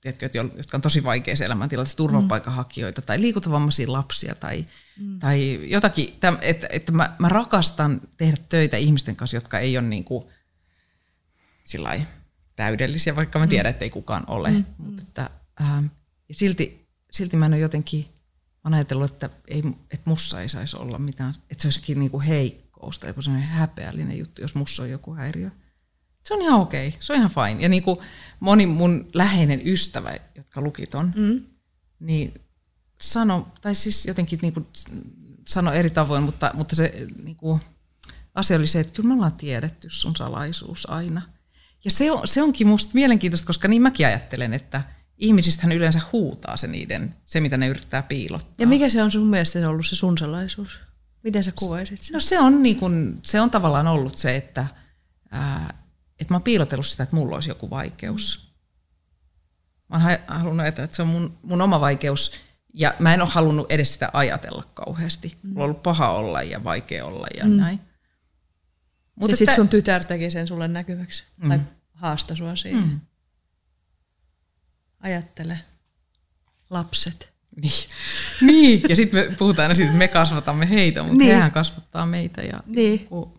[0.00, 3.06] tiedätkö, jotka on tosi vaikeassa elämäntilanteessa, turvapaikanhakijoita mm.
[3.06, 4.66] tai liikuntavammaisia lapsia tai,
[5.00, 5.18] mm.
[5.18, 10.04] tai jotakin, että, että mä, mä rakastan tehdä töitä ihmisten kanssa, jotka ei ole niin
[10.04, 10.24] kuin,
[11.64, 12.02] sillai,
[12.56, 13.50] täydellisiä, vaikka mä mm.
[13.50, 14.50] tiedän, että ei kukaan ole.
[14.50, 14.64] Mm.
[14.78, 15.86] Mutta että, ähm,
[16.28, 18.06] ja silti, silti mä en ole jotenkin,
[18.64, 22.10] mä oon ajatellut, että, ei, että mussa ei saisi olla mitään, että se olisikin niin
[22.10, 25.50] kuin heikkous tai joku sellainen häpeällinen juttu, jos mussa on joku häiriö.
[26.24, 27.00] Se on ihan okei, okay.
[27.00, 27.62] se on ihan fine.
[27.62, 27.98] Ja niin kuin
[28.40, 31.42] moni mun läheinen ystävä, jotka luki ton, mm.
[32.00, 32.34] niin
[33.00, 34.66] sano, tai siis jotenkin niin kuin
[35.48, 37.60] sano eri tavoin, mutta, mutta se niin kuin,
[38.34, 41.22] asia oli se, että kyllä me ollaan tiedetty sun salaisuus aina–
[41.84, 44.82] ja se, on, se onkin musta mielenkiintoista, koska niin mäkin ajattelen, että
[45.20, 48.54] ihmisistähän yleensä huutaa se niiden, se mitä ne yrittää piilottaa.
[48.58, 50.80] Ja mikä se on sun mielestä ollut se sun salaisuus?
[51.22, 54.66] Miten sä kuvaisit No se on, niin kun, se on tavallaan ollut se, että,
[55.30, 55.74] ää,
[56.20, 58.50] että mä oon piilotellut sitä, että mulla olisi joku vaikeus.
[59.88, 62.32] Mä oon halunnut ajatella, että se on mun, mun oma vaikeus,
[62.74, 65.36] ja mä en ole halunnut edes sitä ajatella kauheasti.
[65.42, 65.48] Mm.
[65.48, 67.56] Mulla on ollut paha olla ja vaikea olla ja mm.
[67.56, 67.80] näin.
[69.14, 71.24] Mutta ja sitten sun tytär teki sen sulle näkyväksi.
[71.36, 71.48] Mm.
[71.48, 71.60] Tai
[71.94, 72.82] haasta sua siihen.
[72.82, 73.00] Mm.
[75.00, 75.58] Ajattele.
[76.70, 77.32] Lapset.
[77.62, 77.88] Niin.
[78.52, 78.82] niin.
[78.88, 81.34] Ja sitten me puhutaan aina siitä, että me kasvatamme heitä, mutta niin.
[81.34, 82.42] hehän kasvattaa meitä.
[82.42, 83.06] Ja niin.
[83.06, 83.38] Ku...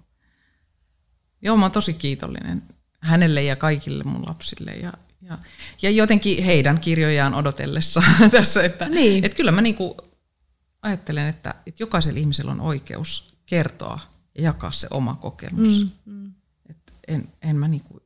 [1.41, 2.63] Joo, mä oon tosi kiitollinen
[3.00, 4.71] hänelle ja kaikille mun lapsille.
[4.71, 5.38] Ja, ja,
[5.82, 9.26] ja jotenkin heidän kirjojaan odotellessa tässä, että niin.
[9.26, 9.97] et kyllä mä niinku
[10.82, 14.00] ajattelen, että, että jokaisella ihmisellä on oikeus kertoa
[14.36, 15.91] ja jakaa se oma kokemus.
[16.06, 16.32] Mm, mm.
[16.69, 18.01] Et en, en, mä niinku,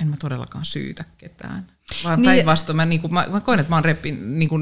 [0.00, 1.66] en mä todellakaan syytä ketään.
[2.04, 4.56] Vaan niin, päinvastoin mä, niinku, mä, mä koen, että mä oon reppi, niinku,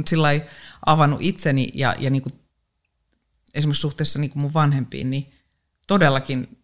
[0.87, 2.31] avannut itseni ja, ja niinku,
[3.55, 5.33] esimerkiksi suhteessa niinku mun vanhempiin, niin
[5.87, 6.59] todellakin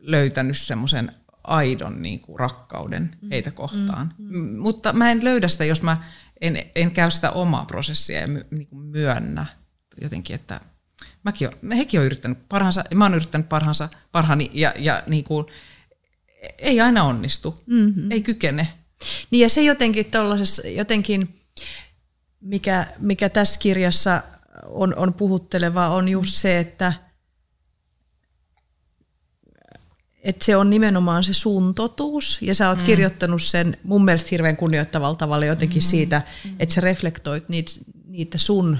[0.00, 1.12] löytänyt semmoisen
[1.44, 4.14] aidon niinku, rakkauden mm, heitä kohtaan.
[4.18, 4.58] Mm, mm.
[4.58, 6.02] Mutta mä en löydä sitä, jos mä
[6.40, 9.46] en, en käy sitä omaa prosessia ja my, niinku, myönnä
[10.00, 10.60] jotenkin, että
[11.24, 15.46] mäkin on, hekin on yrittänyt parhaansa, mä oon yrittänyt parhaansa, parhaani ja, ja niin kuin,
[16.58, 18.10] ei aina onnistu, mm-hmm.
[18.10, 18.68] ei kykene.
[19.30, 20.06] Niin ja se jotenkin
[20.74, 21.34] jotenkin,
[22.40, 24.22] mikä, mikä tässä kirjassa
[24.66, 26.92] on, on puhutteleva, on just se, että
[30.22, 32.84] että se on nimenomaan se sun totuus, ja sä oot mm.
[32.84, 35.86] kirjoittanut sen mun mielestä hirveän kunnioittavalla tavalla jotenkin mm.
[35.86, 36.22] siitä,
[36.58, 37.72] että sä reflektoit niitä,
[38.04, 38.78] niitä sun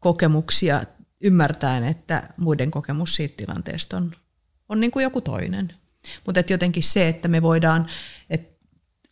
[0.00, 0.84] kokemuksia
[1.20, 4.16] ymmärtäen, että muiden kokemus siitä tilanteesta on,
[4.68, 5.74] on niin kuin joku toinen.
[6.26, 7.86] Mutta jotenkin se, että me voidaan,
[8.30, 8.66] että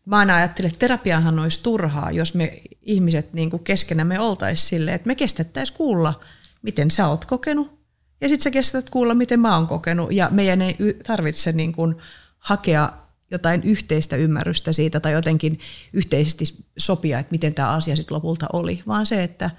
[0.05, 4.95] mä aina ajattelen, että terapiahan olisi turhaa, jos me ihmiset niin kuin keskenämme oltaisiin silleen,
[4.95, 6.21] että me kestettäisiin kuulla,
[6.63, 7.81] miten sä oot kokenut,
[8.21, 10.77] ja sitten sä kestät kuulla, miten mä oon kokenut, ja meidän ei
[11.07, 11.95] tarvitse niin kuin
[12.39, 12.93] hakea
[13.31, 15.59] jotain yhteistä ymmärrystä siitä tai jotenkin
[15.93, 16.45] yhteisesti
[16.79, 19.51] sopia, että miten tämä asia sitten lopulta oli, vaan se, että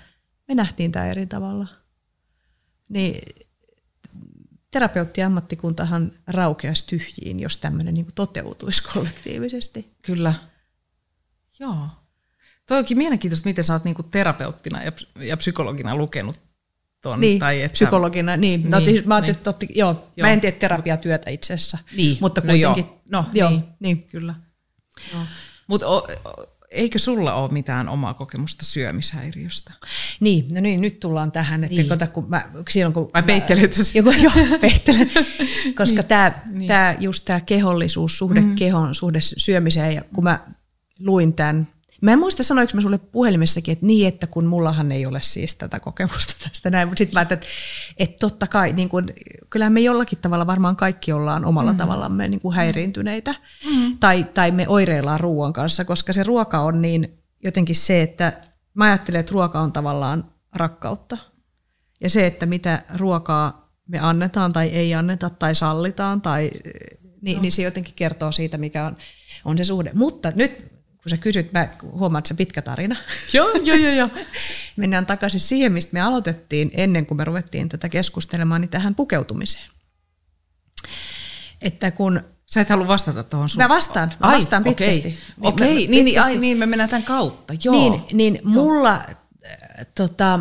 [0.48, 1.67] me nähtiin tämä eri tavalla.
[2.89, 3.22] Niin
[4.72, 9.92] terapeuttiammattikuntahan raukeaisi tyhjiin, jos tämmöinen niin toteutuisi kollektiivisesti.
[10.02, 10.34] Kyllä.
[11.60, 11.88] Joo.
[12.68, 16.40] Toi onkin mielenkiintoista, miten sä oot niin terapeuttina ja, ja psykologina lukenut
[17.02, 17.20] ton.
[17.20, 18.70] Niin, tai että, psykologina, niin.
[18.70, 19.36] No, niin, mä, niin.
[19.36, 20.28] Totti, joo, joo.
[20.28, 22.18] mä en tee terapiatyötä itse asiassa, niin.
[22.22, 22.86] mutta kuitenkin.
[22.86, 23.22] No, joo.
[23.22, 24.04] no joo, niin, niin.
[24.04, 24.36] kyllä.
[25.68, 25.86] Mutta
[26.72, 29.74] eikö sulla ole mitään omaa kokemusta syömishäiriöstä?
[30.20, 31.90] Niin, no niin, nyt tullaan tähän, että niin.
[31.90, 33.10] kota, kun mä, silloin kun...
[33.14, 34.32] Vai peittelet joku, Joo,
[34.62, 35.10] peittelen.
[35.78, 36.08] Koska niin.
[36.08, 36.68] tämä, niin.
[36.68, 38.56] tämä, just tämä kehollisuus, suhde mm.
[38.56, 40.40] kehon, suhde syömiseen, ja kun mä
[41.00, 41.68] luin tämän
[42.02, 45.56] Mä en muista sanoinko mä sulle puhelimessakin, että niin, että kun mullahan ei ole siis
[45.56, 47.40] tätä kokemusta tästä näin, mutta sitten mä että,
[47.98, 49.10] että totta kai, niin kun,
[49.50, 51.78] kyllähän me jollakin tavalla varmaan kaikki ollaan omalla mm.
[51.78, 53.36] tavallamme niin kuin häiriintyneitä
[53.66, 53.98] mm.
[53.98, 58.34] tai, tai me oireillaan ruoan kanssa, koska se ruoka on niin jotenkin se, että
[58.74, 61.18] mä ajattelen, että ruoka on tavallaan rakkautta.
[62.02, 66.52] Ja se, että mitä ruokaa me annetaan tai ei anneta tai sallitaan, tai,
[67.22, 67.42] niin, no.
[67.42, 68.98] niin se jotenkin kertoo siitä, mikä on,
[69.46, 69.92] on se suhde.
[69.94, 70.72] Mutta nyt
[71.04, 72.96] kun sä kysyt, mä huomaan, että se pitkä tarina.
[73.34, 74.10] joo, joo, joo, joo.
[74.76, 79.70] Mennään takaisin siihen, mistä me aloitettiin ennen kuin me ruvettiin tätä keskustelemaan, niin tähän pukeutumiseen.
[81.62, 83.64] Että kun Sä et halua vastata tuohon sun...
[83.64, 85.00] Mä vastaan, mä ai, vastaan pitkästi.
[85.00, 85.54] Okei, okay.
[85.54, 85.68] okay.
[85.68, 87.76] niin, niin, niin, ai, niin, me mennään tämän kautta, joo.
[87.76, 88.44] Niin, niin joo.
[88.46, 90.40] mulla, äh, tota,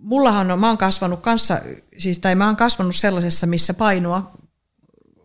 [0.00, 1.60] mullahan on, mä oon kasvanut kanssa,
[1.98, 4.30] siis, tai mä oon kasvanut sellaisessa, missä painoa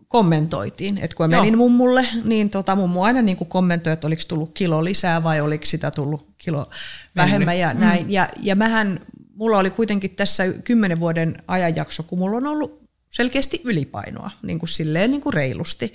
[0.07, 0.97] kommentoitiin.
[0.97, 4.51] Että kun mä menin mummulle, niin tota, mummu aina niin kuin kommentoi, että oliko tullut
[4.53, 6.69] kilo lisää vai oliko sitä tullut kilo
[7.15, 8.03] vähemmän ja näin.
[8.03, 8.09] Mm.
[8.09, 8.99] Ja, ja mähän,
[9.35, 14.69] mulla oli kuitenkin tässä kymmenen vuoden ajanjakso, kun mulla on ollut selkeästi ylipainoa, niin kuin
[14.69, 15.93] silleen niin kuin reilusti.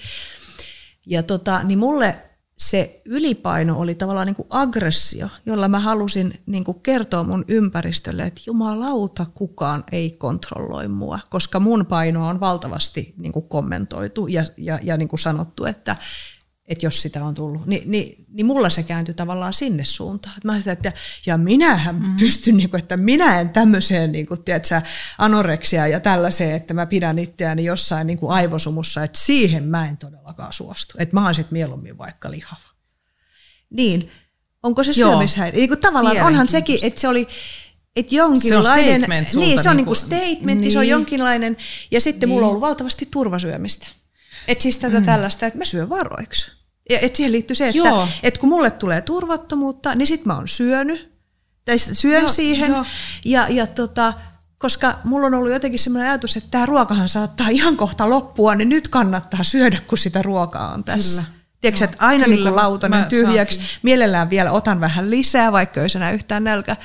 [1.07, 2.17] Ja tota, niin mulle
[2.59, 8.23] se ylipaino oli tavallaan niin kuin aggressio, jolla mä halusin niin kuin kertoa mun ympäristölle,
[8.23, 14.45] että jumalauta kukaan ei kontrolloi mua, koska mun paino on valtavasti niin kuin kommentoitu ja,
[14.57, 15.97] ja, ja niin kuin sanottu, että,
[16.73, 20.35] että jos sitä on tullut, niin, niin, niin mulla se kääntyi tavallaan sinne suuntaan.
[20.45, 20.93] Mä sanoin, että
[21.27, 22.17] ja minähän mm.
[22.17, 24.83] pystyn, niin kuin, että minä en tämmöiseen niin kuin, tiedätkö,
[25.19, 29.97] anoreksia ja tällaiseen, että mä pidän itseäni jossain niin kuin aivosumussa, että siihen mä en
[29.97, 30.95] todellakaan suostu.
[30.99, 32.69] Että mä oon sitten mieluummin vaikka lihava.
[33.71, 34.11] Niin,
[34.63, 35.59] onko se syömishäiriö?
[35.59, 37.29] Niin kuin tavallaan onhan sekin, että se oli,
[37.97, 40.71] että jonkinlainen, se on niin, se on niinku, niinku statementti, niin.
[40.71, 41.57] se on jonkinlainen,
[41.91, 42.35] ja sitten niin.
[42.35, 43.89] mulla on ollut valtavasti turvasyömistä.
[44.49, 45.07] Että siis tätä mm.
[45.07, 46.62] tällaista, että mä syön varoiksi.
[46.91, 50.49] Ja et siihen liittyy se, että, että kun mulle tulee turvattomuutta, niin sit mä oon
[50.49, 51.13] syönyt,
[51.65, 52.85] tai syön Joo, siihen, jo.
[53.25, 54.13] ja, ja tota,
[54.59, 58.69] koska mulla on ollut jotenkin sellainen ajatus, että tämä ruokahan saattaa ihan kohta loppua, niin
[58.69, 61.11] nyt kannattaa syödä, kun sitä ruokaa on tässä.
[61.11, 61.43] Kyllä.
[61.61, 66.11] Tiedätkö, että aina Kyllä, niin lautanen tyhjäksi, mielellään vielä otan vähän lisää, vaikka ei enää
[66.11, 66.77] yhtään nälkä.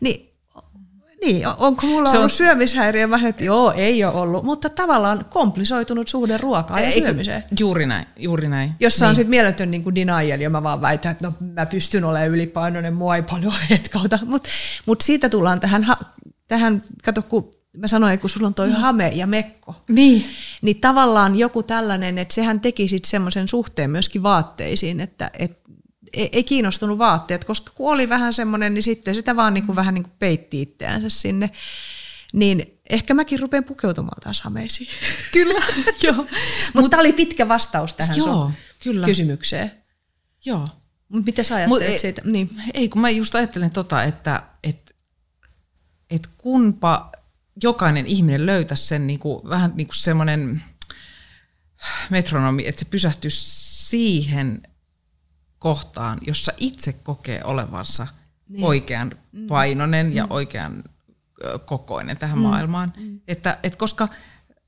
[0.00, 0.33] Niin
[1.26, 2.36] niin, onko mulla se ollut on...
[2.36, 3.06] syömishäiriö?
[3.06, 7.44] Mä että joo, ei ole ollut, mutta tavallaan komplisoitunut suhde ruokaa ja syömiseen.
[7.60, 8.72] Juuri näin, juuri näin.
[8.80, 9.08] Jossa niin.
[9.08, 12.30] on sitten mieletön niin kuin denial, ja mä vaan väitän, että no mä pystyn olemaan
[12.30, 14.18] ylipainoinen, mua ei paljon hetkauta.
[14.24, 14.48] Mutta
[14.86, 15.86] mut siitä tullaan tähän,
[16.48, 18.78] tähän, kato kun mä sanoin, kun sulla on toi no.
[18.78, 19.74] hame ja mekko.
[19.88, 20.24] Niin.
[20.62, 25.63] Niin tavallaan joku tällainen, että sehän teki sitten semmoisen suhteen myöskin vaatteisiin, että, että
[26.32, 29.94] ei kiinnostunut vaatteet, koska kun oli vähän semmoinen, niin sitten sitä vaan niin kuin vähän
[29.94, 31.50] niin kuin peitti itseänsä sinne.
[32.32, 34.88] Niin ehkä mäkin rupean pukeutumaan taas hameisiin.
[35.32, 35.62] Kyllä,
[36.02, 36.14] joo.
[36.14, 39.06] Mutta Mut, tämä oli pitkä vastaus tähän joo, sun kyllä.
[39.06, 39.72] kysymykseen.
[40.44, 40.68] Joo.
[41.08, 42.22] Mutta mitä sä ajattelet Mut, siitä?
[42.24, 42.50] Niin.
[42.74, 44.96] Ei, kun mä just ajattelen tota, että et,
[46.10, 47.12] et kunpa
[47.62, 50.62] jokainen ihminen löytäisi sen niin kuin, vähän niin kuin semmoinen
[52.10, 53.40] metronomi, että se pysähtyisi
[53.88, 54.60] siihen–
[55.64, 58.06] kohtaan, jossa itse kokee olevansa
[58.50, 58.64] niin.
[58.64, 59.46] oikean mm.
[59.46, 60.12] painoinen mm.
[60.12, 60.84] ja oikean
[61.64, 62.42] kokoinen tähän mm.
[62.42, 62.92] maailmaan.
[62.96, 63.20] Mm.
[63.28, 64.08] Että, et koska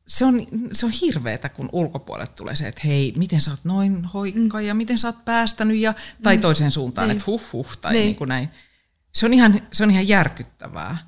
[0.07, 4.05] se on, se on hirveetä, kun ulkopuolelle tulee se, että hei, miten sä oot noin
[4.05, 4.65] hoikka mm.
[4.65, 6.41] ja miten sä oot päästänyt, ja, tai mm.
[6.41, 7.17] toiseen suuntaan, niin.
[7.17, 8.05] että huh huh, tai niin.
[8.05, 8.49] Niin kuin näin.
[9.13, 10.99] Se on, ihan, se on ihan järkyttävää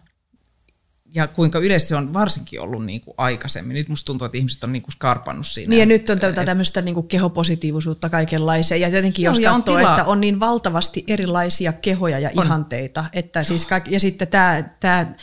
[1.14, 3.74] ja kuinka yleensä se on varsinkin ollut niin kuin aikaisemmin.
[3.74, 5.70] Nyt musta tuntuu, että ihmiset on niin kuin skarpannut siinä.
[5.70, 8.76] Niin ja nyt on tätä tämmöistä niin kuin kehopositiivisuutta kaikenlaisia.
[8.76, 12.46] Ja jotenkin jos no, katsoo, että on niin valtavasti erilaisia kehoja ja on.
[12.46, 13.04] ihanteita.
[13.12, 15.14] Että siis kaikki, ja sitten tämä, tämä,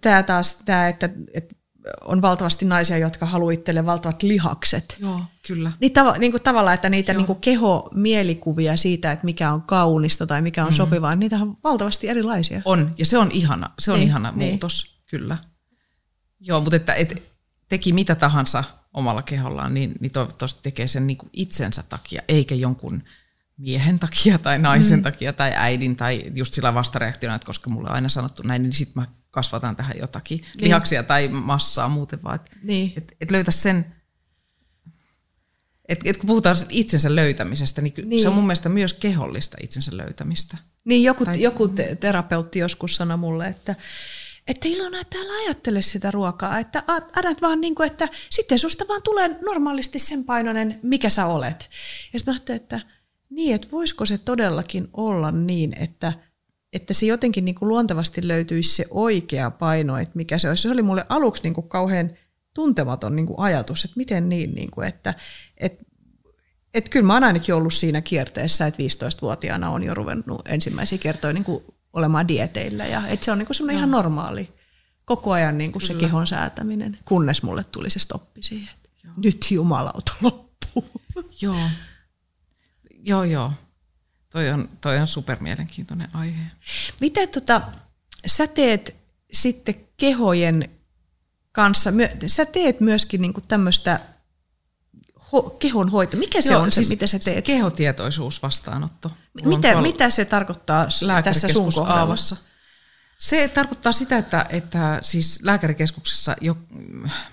[0.00, 1.54] tämä taas, tämä, että, että
[2.00, 4.96] on valtavasti naisia, jotka haluaa valtavat lihakset.
[5.00, 5.72] Joo, kyllä.
[5.80, 10.26] Niin, tav- niin kuin tavallaan, että niitä niin kuin keho-mielikuvia siitä, että mikä on kaunista
[10.26, 10.74] tai mikä on mm.
[10.74, 12.62] sopivaa, niitä on valtavasti erilaisia.
[12.64, 14.50] On, ja se on ihana, se on niin, ihana niin.
[14.50, 15.38] muutos kyllä.
[16.40, 17.22] Joo, mutta että et,
[17.68, 18.64] teki mitä tahansa
[18.94, 23.02] omalla kehollaan, niin, niin toivottavasti tekee sen niin itsensä takia, eikä jonkun
[23.56, 25.02] miehen takia tai naisen mm.
[25.02, 28.72] takia tai äidin tai just sillä vastareaktiona, että koska mulle on aina sanottu näin, niin
[28.72, 30.64] sitten mä kasvatan tähän jotakin niin.
[30.64, 32.34] lihaksia tai massaa muuten vaan.
[32.34, 32.92] Että niin.
[32.96, 33.94] et, et löytä sen,
[35.88, 39.96] että et kun puhutaan itsensä löytämisestä, niin, niin se on mun mielestä myös kehollista itsensä
[39.96, 40.56] löytämistä.
[40.84, 43.74] Niin joku, tai, joku te- terapeutti joskus sanoi mulle, että
[44.46, 46.82] että Ilona, että älä ajattele sitä ruokaa, että
[47.16, 51.70] adat vaan niin kuin, että sitten susta vaan tulee normaalisti sen painoinen, mikä sä olet.
[52.12, 52.80] Ja sitten mä ajattelin, että
[53.30, 56.12] niin, että voisiko se todellakin olla niin, että,
[56.72, 60.62] että se jotenkin niin kuin luontevasti löytyisi se oikea paino, että mikä se olisi.
[60.62, 62.10] Se oli mulle aluksi niin kuin kauhean
[62.54, 65.14] tuntematon niin kuin ajatus, että miten niin, niin kuin, että,
[65.56, 65.84] että
[66.74, 71.32] että kyllä mä oon ainakin ollut siinä kierteessä, että 15-vuotiaana on jo ruvennut ensimmäisiä kertoja
[71.32, 72.86] niin kuin olemaan dieteillä.
[72.86, 73.78] Ja, et se on niinku semmoinen no.
[73.78, 74.52] ihan normaali
[75.04, 78.74] koko ajan niinku se kehon säätäminen, kunnes mulle tuli se stoppi siihen.
[79.04, 79.14] Joo.
[79.16, 80.90] Nyt jumalauta loppuu.
[81.40, 81.70] Joo,
[83.04, 83.52] joo, joo.
[84.32, 86.42] Toi on, toi on supermielenkiintoinen aihe.
[87.00, 87.62] Miten tota,
[88.26, 88.96] sä teet
[89.32, 90.70] sitten kehojen
[91.52, 91.90] kanssa,
[92.26, 94.00] sä teet myöskin niinku tämmöistä
[95.34, 96.16] ho, kehon hoito.
[96.16, 97.44] Mikä se Joo, on se, siis mitä sä teet?
[97.44, 99.10] Kehotietoisuus vastaanotto.
[99.44, 100.86] Mitä, mitä se tarkoittaa
[101.24, 102.16] tässä sun kohdalla?
[103.18, 106.36] Se tarkoittaa sitä, että, että siis lääkärikeskuksessa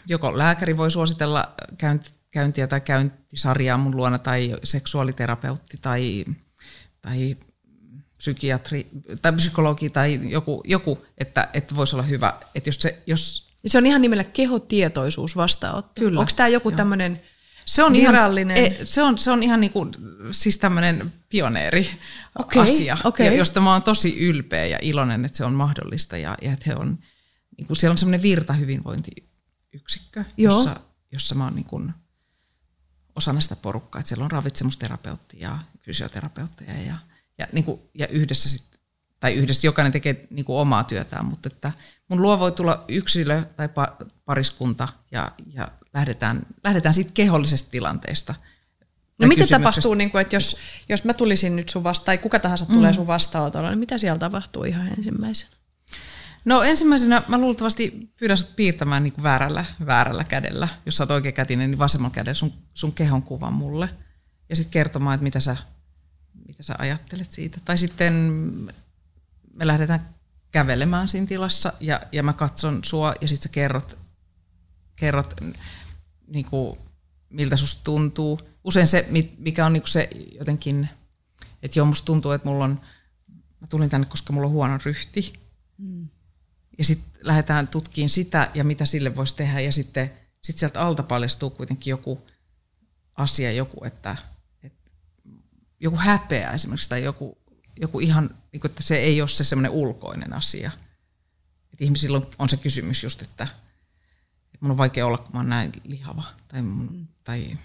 [0.05, 1.53] joko lääkäri voi suositella
[2.31, 6.25] käyntiä tai käyntisarjaa mun luona tai seksuaaliterapeutti tai,
[7.01, 7.37] tai
[8.17, 8.87] psykiatri
[9.21, 12.33] tai psykologi tai joku, joku että, että voisi olla hyvä.
[12.55, 16.01] Että jos se, jos se on ihan nimellä kehotietoisuus vastaanotto.
[16.01, 16.19] Kyllä.
[16.19, 17.21] Onko tämä joku tämmöinen
[17.65, 18.57] Se on Virallinen.
[18.57, 19.87] Ihan, e, se, on, se on ihan niinku,
[20.31, 21.89] siis tämmöinen pioneeri
[22.39, 26.37] Okei, asia, ja josta mä oon tosi ylpeä ja iloinen, että se on mahdollista ja,
[26.41, 26.99] ja että he on,
[27.57, 30.53] niinku, siellä on semmoinen virtahyvinvointiyksikkö, Joo.
[30.53, 30.79] jossa,
[31.11, 31.81] jossa mä oon niinku
[33.15, 36.95] osana sitä porukkaa, että siellä on ravitsemusterapeutti ja fysioterapeutteja ja,
[37.37, 38.65] ja, niinku, ja yhdessä sit,
[39.19, 41.71] tai yhdessä jokainen tekee niinku omaa työtään, mutta että
[42.07, 48.35] mun luo voi tulla yksilö tai pa- pariskunta ja, ja lähdetään, lähdetään siitä kehollisesta tilanteesta.
[49.21, 50.57] No mitä tapahtuu, niin kuin, että jos,
[50.89, 54.19] jos mä tulisin nyt sun vasta, tai kuka tahansa tulee sun vastaanotolla, niin mitä siellä
[54.19, 55.51] tapahtuu ihan ensimmäisenä?
[56.45, 60.67] No ensimmäisenä mä luultavasti pyydän sut piirtämään niin väärällä, väärällä kädellä.
[60.85, 63.89] Jos sä oot oikeakätinen, niin vasemmalla kädellä sun, sun kehon kuvan mulle.
[64.49, 65.57] Ja sitten kertomaan, että mitä sä,
[66.47, 67.57] mitä sä ajattelet siitä.
[67.65, 68.13] Tai sitten
[69.53, 70.09] me lähdetään
[70.51, 73.97] kävelemään siinä tilassa ja, ja mä katson sua ja sitten sä kerrot,
[74.95, 75.33] kerrot
[76.31, 76.77] niin kuin,
[77.29, 78.39] miltä susta tuntuu.
[78.63, 80.89] Usein se, mi- mikä on niin kuin se jotenkin,
[81.63, 82.81] että joo musta tuntuu, että mulla on,
[83.59, 85.33] mä tulin tänne, koska mulla on huono ryhti.
[86.77, 89.59] Ja sitten lähdetään tutkiin sitä ja mitä sille voisi tehdä.
[89.59, 92.27] Ja sitten sit sieltä alta paljastuu kuitenkin joku
[93.15, 94.15] asia, joku, että,
[94.63, 94.91] että
[95.79, 97.37] joku häpeä esimerkiksi tai joku,
[97.81, 100.71] joku ihan, niin kuin, että se ei ole se semmoinen ulkoinen asia.
[101.73, 103.47] Että ihmisillä on, on se kysymys just, että
[104.61, 106.23] mun on vaikea olla, kun mä oon näin lihava.
[106.47, 107.57] Tai, mun, tai,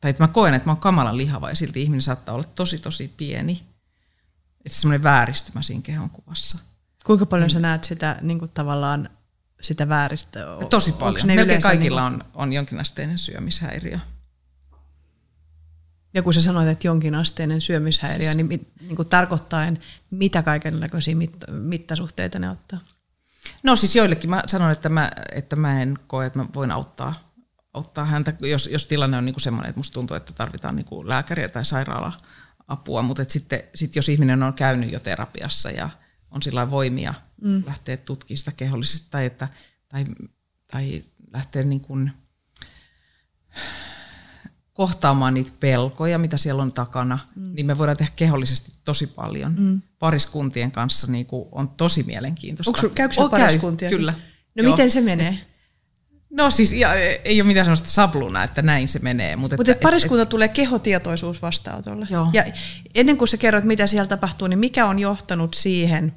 [0.00, 2.78] tai että mä koen, että mä oon kamalan lihava ja silti ihminen saattaa olla tosi
[2.78, 3.62] tosi pieni.
[4.64, 6.58] Että semmoinen vääristymä siinä kehonkuvassa.
[7.04, 9.10] Kuinka paljon sä näet sitä niin kuin tavallaan
[9.60, 10.40] sitä vääristä?
[10.70, 11.26] Tosi paljon.
[11.26, 13.98] Melkein kaikilla niin on, on jonkinasteinen syömishäiriö.
[16.14, 19.78] Ja kun sä sanoit, että jonkinasteinen syömishäiriö, niin, mit, niin kuin tarkoittaen,
[20.10, 22.80] mitä kaikenlaisia mitta, mittasuhteita ne ottaa?
[23.62, 27.14] No siis joillekin mä sanon, että mä, että mä en koe, että mä voin auttaa,
[27.74, 31.48] auttaa häntä, jos, jos tilanne on niinku semmoinen, että musta tuntuu, että tarvitaan niinku lääkäriä
[31.48, 35.90] tai sairaala-apua, mutta et sitten sit jos ihminen on käynyt jo terapiassa ja
[36.30, 37.62] on sillä voimia mm.
[37.66, 39.48] lähteä tutkimaan sitä kehollisesti tai, että,
[39.88, 40.04] tai,
[40.70, 42.12] tai lähteä niin kuin
[44.74, 47.54] kohtaamaan niitä pelkoja, mitä siellä on takana, mm.
[47.54, 49.54] niin me voidaan tehdä kehollisesti tosi paljon.
[49.58, 49.82] Mm.
[49.98, 52.70] Pariskuntien kanssa niin kuin on tosi mielenkiintoista.
[52.70, 53.88] Onko, käykö käy, pariskuntia?
[53.88, 54.14] Kyllä.
[54.54, 54.70] No Joo.
[54.70, 55.38] miten se menee?
[56.30, 59.36] No siis ja, ei ole mitään sellaista sabluna, että näin se menee.
[59.36, 62.06] Mutta Mutta että, pariskunta et, tulee kehotietoisuus vastaanotolle.
[62.10, 62.30] Joo.
[62.32, 62.44] Ja
[62.94, 66.12] ennen kuin sä kerrot, mitä siellä tapahtuu, niin mikä on johtanut siihen,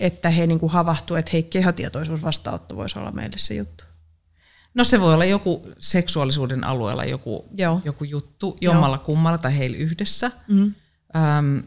[0.00, 3.84] että he niin kuin havahtuu, että hei, kehotietoisuus vastaanotto voisi olla meille se juttu?
[4.74, 7.80] No se voi olla joku seksuaalisuuden alueella joku, Joo.
[7.84, 10.30] joku juttu, jommalla kummalla tai heillä yhdessä.
[10.48, 10.74] Mm.
[11.16, 11.62] Öm,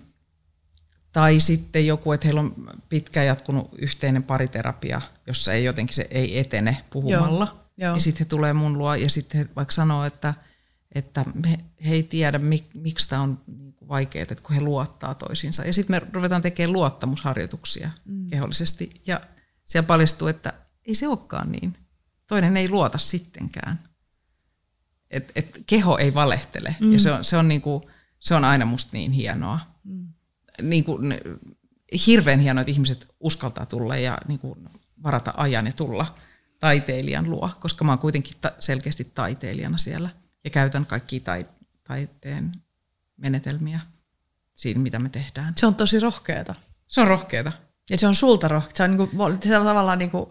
[1.12, 6.39] tai sitten joku, että heillä on pitkään jatkunut yhteinen pariterapia, jossa ei jotenkin se ei
[6.39, 7.46] etene puhumalla.
[7.46, 7.93] Joo, joo.
[7.93, 10.34] Ja sitten he tulee mun luo ja sitten he vaikka sanoo, että,
[10.96, 15.15] että he, he ei tiedä, mik, miksi tämä on niinku vaikeaa, että kun he luottaa
[15.15, 15.65] toisiinsa.
[15.65, 18.28] Ja sitten me ruvetaan tekemään luottamusharjoituksia mm.
[18.28, 19.02] kehollisesti.
[19.06, 19.22] Ja
[19.65, 20.54] siellä paljastuu, että
[20.86, 21.78] ei se olekaan niin.
[22.28, 23.80] Toinen ei luota sittenkään.
[25.12, 26.76] Et, et keho ei valehtele.
[26.80, 26.94] Mm.
[26.94, 29.60] Ja se on, se, on niinku, se on aina musta niin hienoa.
[29.84, 30.08] Mm.
[30.62, 31.13] Niin kuin,
[32.08, 34.70] hirveän hienoa, että ihmiset uskaltaa tulla ja niin kuin
[35.04, 36.16] varata ajan ja tulla
[36.60, 40.10] taiteilijan luo, koska mä oon kuitenkin ta- selkeästi taiteilijana siellä
[40.44, 41.46] ja käytän kaikkia tai-
[41.88, 42.52] taiteen
[43.18, 43.80] menetelmiä
[44.56, 45.54] siinä, mitä me tehdään.
[45.58, 46.56] Se on tosi rohkeata.
[46.88, 47.52] Se on rohkeata.
[47.90, 48.78] Ja se on sulta rohkeata.
[48.78, 50.30] Se on, niin kuin, se on tavallaan niin kuin,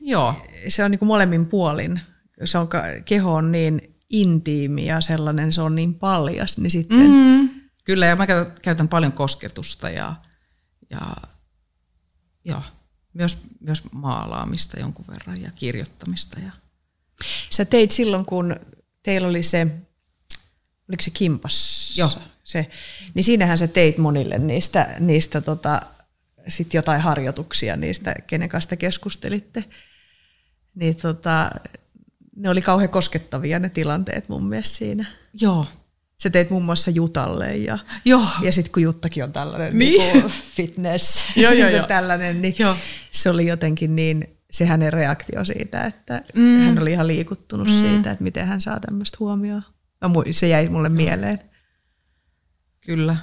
[0.00, 0.34] Joo,
[0.68, 2.00] se on niin kuin molemmin puolin.
[2.44, 2.68] Se on,
[3.04, 7.50] keho on niin intiimi ja sellainen, se on niin paljas, niin sitten mm,
[7.84, 8.26] kyllä, ja mä
[8.62, 10.14] käytän, paljon kosketusta ja,
[10.90, 11.00] ja
[12.44, 12.62] joo,
[13.14, 16.40] myös, myös maalaamista jonkun verran ja kirjoittamista.
[16.40, 16.50] Ja,
[17.50, 18.56] Sä teit silloin, kun
[19.02, 19.66] teillä oli se,
[20.88, 21.94] oliko se kimpas?
[21.98, 22.10] Joo.
[22.44, 22.70] Se,
[23.14, 25.82] niin siinähän sä teit monille niistä, niistä tota,
[26.48, 29.64] sit jotain harjoituksia niistä, kenen kanssa te keskustelitte.
[30.74, 31.50] Niin tota,
[32.36, 35.06] ne oli kauhean koskettavia ne tilanteet mun mielestä siinä.
[35.40, 35.66] joo,
[36.22, 40.12] Sä teit muun muassa Jutalle ja, joo, ja sitten kun Juttakin on tällainen Niin.
[40.12, 40.24] niin.
[40.28, 41.86] Fitness, Joo, joo, niin joo.
[41.86, 42.76] tällainen, niin Joo.
[43.10, 46.60] se oli jotenkin niin, se hänen reaktio siitä, että mm.
[46.60, 47.80] hän oli ihan liikuttunut mm.
[47.80, 49.62] siitä, että miten hän saa tämmöistä huomioon.
[50.00, 51.40] No, se jäi mulle mieleen.
[52.80, 53.16] Kyllä.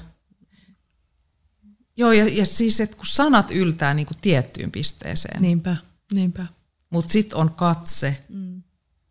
[2.02, 5.48] Joo, ja, ja siis, että kun sanat yltää niin kuin tiettyyn pisteeseen, niin.
[5.48, 5.78] Niinpä,
[6.14, 6.46] niinpä.
[6.90, 8.64] mutta sitten on katse, mm.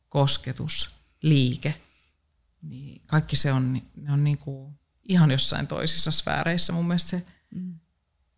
[0.08, 0.90] kosketus,
[1.22, 1.74] liike,
[2.62, 4.74] niin kaikki se on, ne on niin kuin
[5.08, 6.72] ihan jossain toisissa sfääreissä.
[6.72, 7.74] Mun mielestä se mm.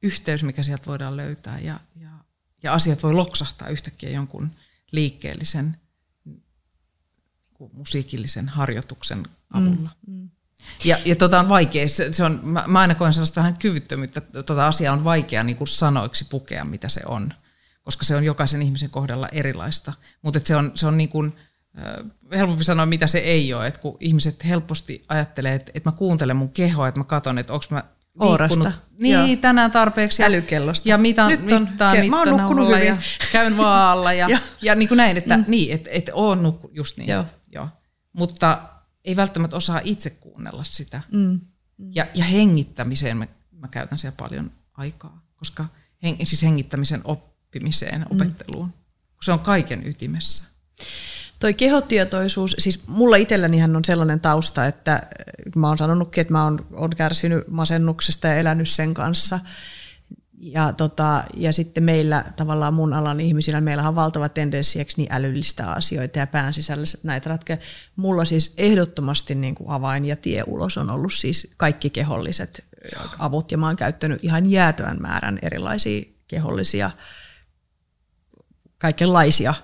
[0.02, 2.10] yhteys, mikä sieltä voidaan löytää ja, ja,
[2.62, 4.50] ja asiat voi loksahtaa yhtäkkiä jonkun
[4.90, 5.76] liikkeellisen
[6.24, 6.44] niin
[7.54, 9.90] kuin musiikillisen harjoituksen avulla.
[10.06, 10.30] Mm, mm.
[10.84, 14.18] Ja, ja tota on vaikea, se, se on, mä, mä aina koen sellaista vähän kyvyttömyyttä,
[14.18, 17.32] että tota asiaa on vaikea niin kuin sanoiksi pukea, mitä se on,
[17.82, 19.92] koska se on jokaisen ihmisen kohdalla erilaista.
[20.22, 21.32] Mutta se on, se on niin kuin,
[21.78, 25.96] äh, helpompi sanoa, mitä se ei ole, että kun ihmiset helposti ajattelee, että, että mä
[25.96, 27.82] kuuntelen mun kehoa, että mä katson, että onko mä
[28.20, 28.72] Oorasta.
[28.98, 29.36] Niin, Joo.
[29.40, 30.24] tänään tarpeeksi.
[30.24, 30.88] Älykellosta.
[30.88, 32.86] Ja mitä Nyt on, mittaa, ke- mä oon nukkunut hyvin.
[32.86, 32.96] Ja
[33.32, 34.28] käyn vaalla ja,
[34.62, 35.44] ja niin kuin näin, että mm.
[35.46, 37.08] niin, että et oon nukkunut, just niin.
[37.08, 37.24] Joo.
[37.52, 37.68] Joo.
[38.12, 38.58] Mutta
[39.04, 41.02] ei välttämättä osaa itse kuunnella sitä.
[41.12, 41.40] Mm.
[41.78, 45.64] Ja, ja hengittämiseen mä, mä käytän siellä paljon aikaa, koska
[46.02, 48.06] heng, siis hengittämisen oppimiseen, mm.
[48.10, 48.72] opetteluun, mm.
[49.22, 50.44] se on kaiken ytimessä.
[51.38, 55.06] Toi kehotietoisuus, siis mulla itsellänihän on sellainen tausta, että
[55.56, 59.40] mä oon sanonutkin, että mä oon, oon kärsinyt masennuksesta ja elänyt sen kanssa.
[60.44, 65.70] Ja, tota, ja sitten meillä tavallaan mun alan ihmisillä, meillä on valtava tendenssi niin älyllistä
[65.70, 67.58] asioita ja pään sisällä näitä ratkeja.
[67.96, 72.64] Mulla siis ehdottomasti niin kuin avain ja tie ulos on ollut siis kaikki keholliset
[73.18, 76.90] avut ja mä oon käyttänyt ihan jäätävän määrän erilaisia kehollisia
[78.82, 79.54] kaikenlaisia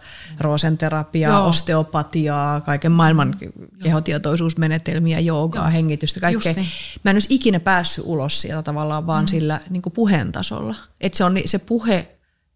[0.41, 1.49] rosenterapiaa, Joo.
[1.49, 3.37] osteopatiaa, kaiken maailman
[3.83, 5.73] kehotietoisuusmenetelmiä, joogaa, Joo.
[5.73, 6.53] hengitystä, kaikkea.
[6.53, 6.67] Niin.
[7.05, 9.29] Mä en olisi ikinä päässyt ulos sieltä tavallaan vaan mm.
[9.29, 10.75] sillä niin kuin puheen tasolla.
[11.01, 12.09] Et se, on, se puhe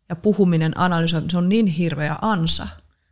[0.08, 2.66] ja puhuminen, analysointi, se on niin hirveä ansa.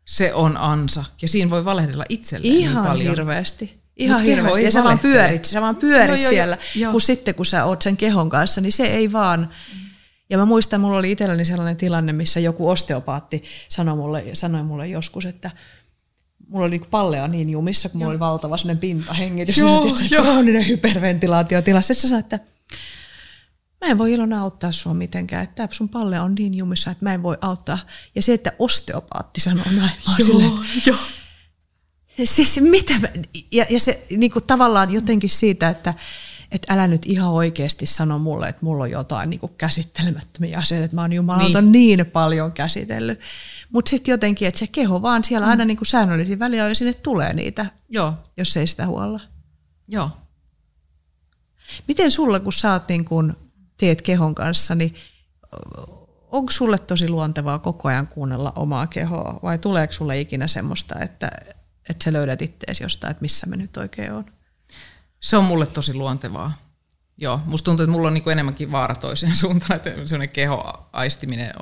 [0.05, 1.05] Se on ansa.
[1.23, 3.17] Ja siinä voi valehdella itselleen Ihan niin paljon.
[3.17, 3.81] hirveästi.
[3.97, 4.65] Ihan hirveästi.
[4.65, 6.59] Ja sä vaan pyörit, sä vaan pyörit joo, joo, siellä.
[6.77, 6.93] Joo.
[6.93, 9.41] Kun sitten kun sä oot sen kehon kanssa, niin se ei vaan...
[9.73, 9.90] Mm
[10.31, 14.89] ja mä muistan, mulla oli itselläni sellainen tilanne, missä joku osteopaatti sanoi mulle, sanoi mulle
[14.89, 15.51] joskus, että
[16.49, 20.23] mulla oli niinku pallea niin jumissa, kun mulla oli valtava sellainen pintahengitys, joo, niin joo.
[20.23, 21.83] krooninen hyperventilaatiotila.
[21.83, 22.39] Sitten sanoi, että
[23.81, 27.15] mä en voi Ilona auttaa sua mitenkään, että sun palle on niin jumissa, että mä
[27.15, 27.79] en voi auttaa.
[28.15, 30.53] Ja se, että osteopaatti sanoo näin, mä joo, silleen,
[30.87, 30.97] joo.
[32.25, 32.95] Siis mitä,
[33.53, 35.95] ja, ja se niin kuin tavallaan jotenkin siitä, että
[36.53, 40.85] että älä nyt ihan oikeasti sano mulle, että mulla on jotain niin kuin käsittelemättömiä asioita,
[40.85, 43.21] että mä oon jumalalta niin, niin paljon käsitellyt.
[43.73, 45.51] Mutta sitten jotenkin, että se keho vaan siellä mm.
[45.51, 48.15] aina niin kuin säännöllisin väliä ja sinne tulee niitä, Joo.
[48.37, 49.21] jos ei sitä huolla.
[49.89, 50.11] Joo.
[51.89, 53.37] Miten sulla, kun sä oot niin kun
[53.77, 54.95] teet kehon kanssa, niin
[56.31, 61.31] onko sulle tosi luontevaa koko ajan kuunnella omaa kehoa vai tuleeko sulle ikinä semmoista, että,
[61.89, 64.25] että sä löydät ittees jostain, että missä me nyt oikein on?
[65.21, 66.59] Se on mulle tosi luontevaa.
[67.17, 71.53] Joo, musta tuntuu, että mulla on niinku enemmänkin vaara toiseen suuntaan, että sellainen kehoaistiminen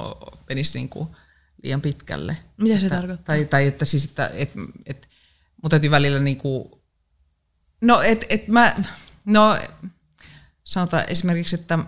[0.48, 1.16] menisi niinku
[1.62, 2.36] liian pitkälle.
[2.56, 3.26] Mitä se että, tarkoittaa?
[3.26, 4.52] Tai, tai että siis, että et,
[4.86, 5.09] et,
[5.62, 6.80] mun täytyy välillä niinku,
[7.80, 8.76] no et, et mä,
[9.24, 9.59] no
[10.64, 11.78] sanotaan esimerkiksi, että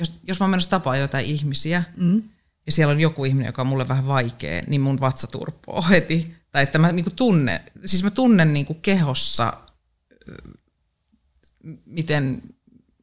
[0.00, 2.22] jos, jos mä menossa tapaan jotain ihmisiä, mm.
[2.66, 6.36] ja siellä on joku ihminen, joka on mulle vähän vaikea, niin mun vatsa turpoo heti.
[6.50, 9.52] Tai että mä niinku tunnen, siis mä tunnen niinku kehossa
[11.86, 12.42] miten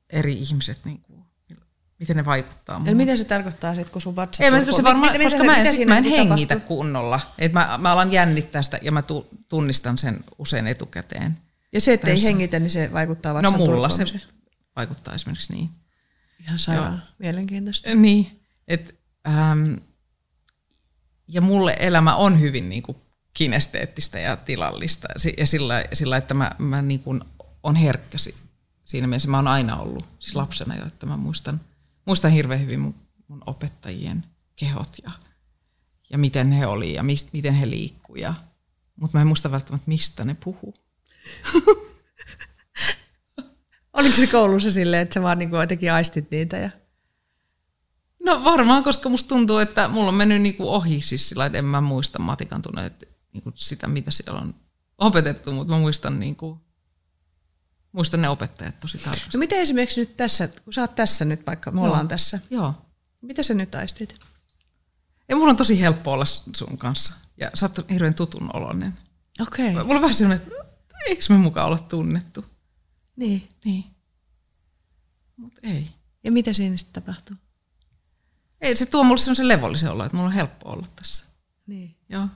[0.09, 1.25] eri ihmiset niin kuin,
[1.99, 5.25] miten ne vaikuttaa Eli mitä se tarkoittaa sitten, kun sun vatsa Ei, se varmaan, miten,
[5.25, 6.77] koska miten, mä en, sit, mä en hengitä tapahtuu?
[6.77, 7.19] kunnolla.
[7.37, 9.03] Et mä, mä alan jännittää sitä ja mä
[9.49, 11.37] tunnistan sen usein etukäteen.
[11.73, 14.05] Ja se, että ei hengitä, niin se vaikuttaa vatsan No mulla se
[14.75, 15.69] vaikuttaa esimerkiksi niin.
[16.39, 17.95] Ihan sairaan mielenkiintoista.
[17.95, 18.95] Niin, et,
[19.27, 19.73] ähm,
[21.27, 22.97] ja mulle elämä on hyvin niin kuin
[23.33, 25.07] kinesteettistä ja tilallista
[25.37, 27.21] ja sillä, sillä että mä, mä niin kuin
[27.63, 28.17] on herkkä
[28.91, 31.61] siinä mielessä mä oon aina ollut, siis lapsena jo, että mä muistan,
[32.05, 32.95] muistan hirveän hyvin mun,
[33.27, 34.23] mun opettajien
[34.55, 35.11] kehot ja,
[36.09, 38.15] ja miten he oli ja mis, miten he liikkuu.
[38.95, 40.73] Mutta mä en muista välttämättä, mistä ne puhuu.
[43.93, 46.57] Oliko se koulussa silleen, että sä vaan niin jotenkin aistit niitä?
[46.57, 46.69] Ja...
[48.23, 51.65] No varmaan, koska musta tuntuu, että mulla on mennyt niin ohi siis sillä, että en
[51.65, 52.91] mä muista matikan tunne,
[53.33, 54.55] niin sitä, mitä siellä on
[54.97, 56.59] opetettu, mutta mä muistan niin kuin
[57.91, 59.29] Muistan ne opettajat tosi tarkasti.
[59.33, 61.87] No miten esimerkiksi nyt tässä, kun sä oot tässä nyt vaikka, me Joo.
[61.87, 62.39] ollaan tässä.
[62.49, 62.73] Joo.
[63.21, 64.15] Mitä sä nyt aistit?
[65.29, 67.13] Ja mulla on tosi helppo olla sun kanssa.
[67.37, 68.97] Ja sä oot hirveän tutun oloinen.
[69.39, 69.71] Okei.
[69.71, 69.83] Okay.
[69.83, 70.65] Mulla on vähän sellainen, että
[71.07, 72.45] eikö me mukaan olla tunnettu?
[73.15, 73.49] Niin.
[73.65, 73.85] Niin.
[75.37, 75.87] Mut ei.
[76.23, 77.35] Ja mitä siinä sitten tapahtuu?
[78.61, 81.25] Ei, se tuo mulle sellaisen levollisen olo, että mulla on helppo olla tässä.
[81.67, 81.95] Niin.
[82.09, 82.27] Joo.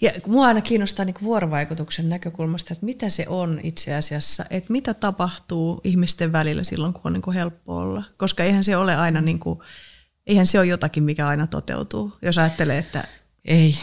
[0.00, 4.94] Ja mua aina kiinnostaa niin vuorovaikutuksen näkökulmasta, että mitä se on itse asiassa, että mitä
[4.94, 8.02] tapahtuu ihmisten välillä silloin, kun on niin kuin helppo olla.
[8.16, 9.58] Koska eihän se ole aina, niin kuin,
[10.26, 13.04] eihän se ole jotakin, mikä aina toteutuu, jos ajattelee, että...
[13.44, 13.74] Ei.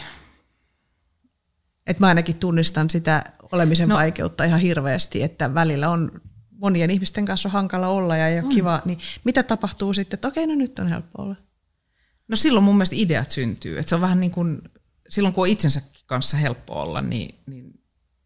[1.86, 3.94] Että mä ainakin tunnistan sitä olemisen no.
[3.94, 8.46] vaikeutta ihan hirveästi, että välillä on monien ihmisten kanssa on hankala olla ja ei ole
[8.46, 8.54] on.
[8.54, 11.36] kiva, niin mitä tapahtuu sitten, että okei, no nyt on helppo olla?
[12.28, 13.78] No silloin mun mielestä ideat syntyy.
[13.78, 14.62] Että se on vähän niin kuin
[15.08, 17.34] silloin kun on itsensä kanssa helppo olla, niin,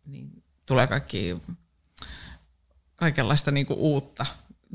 [0.06, 1.36] niin tulee kaikki,
[2.96, 4.26] kaikenlaista niin kuin uutta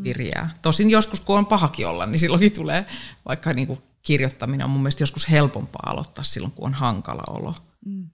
[0.04, 0.50] virjää.
[0.62, 2.86] Tosin joskus, kun on pahakin olla, niin silloinkin tulee,
[3.28, 7.56] vaikka niin kuin kirjoittaminen on mun mielestä joskus helpompaa aloittaa silloin, kun on hankala olo.
[7.86, 8.10] Mm.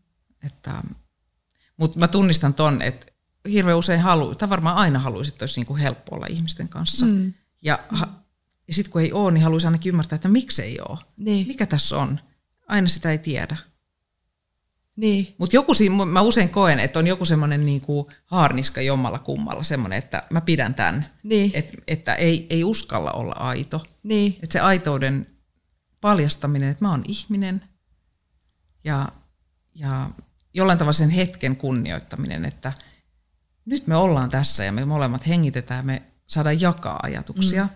[0.45, 0.83] Että,
[1.77, 3.05] mutta mä tunnistan ton, että
[3.51, 7.05] hirveän usein halu, tai varmaan aina haluaisit, että olisi niin kuin helppo olla ihmisten kanssa.
[7.05, 7.33] Mm.
[7.61, 7.99] Ja, mm.
[8.67, 10.99] ja sitten kun ei ole, niin haluaisi ainakin ymmärtää, että miksi ei ole.
[11.17, 11.47] Niin.
[11.47, 12.19] Mikä tässä on?
[12.67, 13.57] Aina sitä ei tiedä.
[15.01, 15.35] Niin.
[15.37, 19.99] Mutta joku siinä, mä usein koen, että on joku semmoinen niinku haarniska jommalla kummalla, semmoinen,
[19.99, 21.51] että mä pidän tämän, niin.
[21.53, 23.85] että, että ei, ei uskalla olla aito.
[24.03, 24.39] Niin.
[24.43, 25.27] Että se aitouden
[26.01, 27.63] paljastaminen, että mä oon ihminen
[28.83, 29.07] ja,
[29.75, 30.09] ja
[30.53, 32.73] jollain tavalla sen hetken kunnioittaminen, että
[33.65, 37.63] nyt me ollaan tässä ja me molemmat hengitetään, me saadaan jakaa ajatuksia.
[37.63, 37.69] Mm.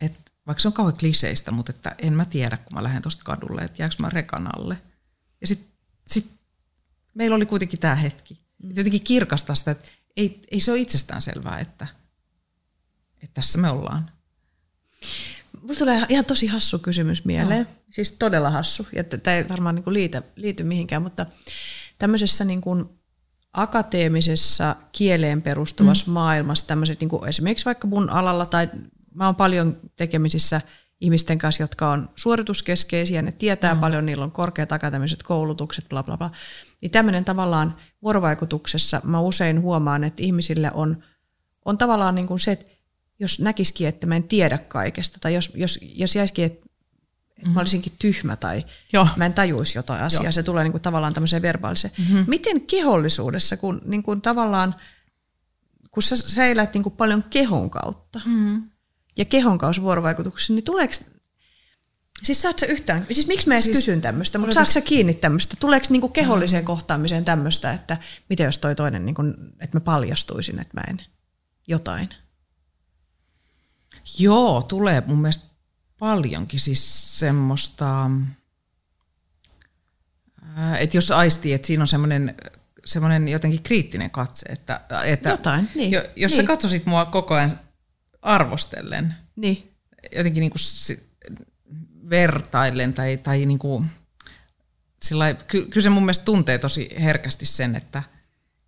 [0.00, 3.24] Et, vaikka se on kauhean kliseistä, mutta että en mä tiedä, kun mä lähden tuosta
[3.24, 4.78] kadulle, että jääkö mä rekan alle.
[5.42, 5.68] Ja sitten
[6.06, 6.26] sit
[7.14, 8.38] meillä oli kuitenkin tämä hetki.
[8.62, 8.70] Mm.
[8.70, 11.86] Et jotenkin kirkastaa sitä, että ei, ei se ole itsestään selvää, että,
[13.22, 14.10] että tässä me ollaan.
[15.62, 17.62] Mulla tulee ihan tosi hassu kysymys mieleen.
[17.62, 17.70] No.
[17.90, 18.86] Siis todella hassu.
[18.92, 21.26] Ja tämä ei varmaan niin liity, liity mihinkään, mutta
[21.98, 22.84] tämmöisessä niin kuin
[23.52, 26.12] akateemisessa kieleen perustuvassa mm.
[26.12, 28.68] maailmassa tämmöiset niin kuin esimerkiksi vaikka mun alalla tai
[29.14, 30.60] mä oon paljon tekemisissä
[31.02, 33.80] ihmisten kanssa, jotka on suorituskeskeisiä, ne tietää mm.
[33.80, 36.30] paljon, niillä on korkeat akateemiset koulutukset, bla bla bla.
[36.80, 41.02] Niin tämmöinen tavallaan vuorovaikutuksessa mä usein huomaan, että ihmisille on,
[41.64, 42.72] on tavallaan niin kuin se, että
[43.20, 47.54] jos näkisikin, että mä en tiedä kaikesta, tai jos, jos, jos jäisikin, että mm-hmm.
[47.54, 49.08] mä olisinkin tyhmä tai Joo.
[49.16, 50.32] mä en tajuisi jotain asiaa, Joo.
[50.32, 51.94] se tulee niin kuin tavallaan tämmöiseen verbaaliseen.
[51.98, 52.24] Mm-hmm.
[52.28, 54.74] Miten kehollisuudessa, kun, niin kuin tavallaan,
[55.90, 58.71] kun sä, sä elät niin kuin paljon kehon kautta, mm-hmm.
[59.16, 60.94] Ja kehon kautta vuorovaikutuksen, niin tuleeko
[62.22, 65.14] Siis saat sä yhtään, siis miksi mä edes siis, kysyn tämmöistä, mutta saatko sä kiinni
[65.14, 65.56] tämmöistä?
[65.60, 67.96] Tuleeko niinku keholliseen kohtaamiseen tämmöistä, että
[68.28, 69.22] mitä jos toi toinen, niinku,
[69.60, 71.02] että mä paljastuisin, että mä en
[71.66, 72.08] jotain?
[74.18, 75.44] Joo, tulee mun mielestä
[75.98, 78.10] paljonkin siis semmoista,
[80.78, 82.34] että jos aistii, että siinä on semmoinen
[82.84, 85.92] semmoinen jotenkin kriittinen katse, että, että Jotain, niin.
[85.92, 86.42] Jo, jos niin.
[86.42, 87.58] sä katsoisit mua koko ajan
[88.22, 89.72] arvostellen, niin.
[90.16, 90.98] jotenkin niin kuin
[92.10, 93.86] vertaillen tai, tai niin kuin,
[95.02, 98.02] sillai, ky, kyllä se mun mielestä tuntee tosi herkästi sen, että,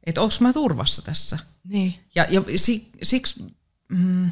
[0.06, 1.38] että onko mä turvassa tässä.
[1.64, 1.94] Niin.
[2.14, 2.42] Ja, ja
[3.02, 3.44] siksi,
[3.88, 4.30] mm,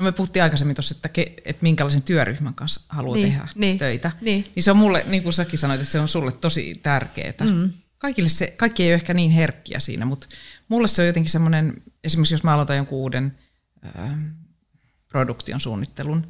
[0.00, 3.78] No me puhuttiin aikaisemmin tuossa, että, ke, että minkälaisen työryhmän kanssa haluaa niin, tehdä niin,
[3.78, 4.12] töitä.
[4.20, 4.52] Niin.
[4.54, 7.32] niin se on mulle, niin kuin säkin sanoit, että se on sulle tosi tärkeää.
[7.40, 7.72] Mm.
[7.98, 10.26] Kaikille se, kaikki ei ole ehkä niin herkkiä siinä, mutta
[10.68, 13.38] mulle se on jotenkin semmoinen, esimerkiksi jos mä aloitan jonkun uuden
[15.08, 16.26] produktion suunnittelun,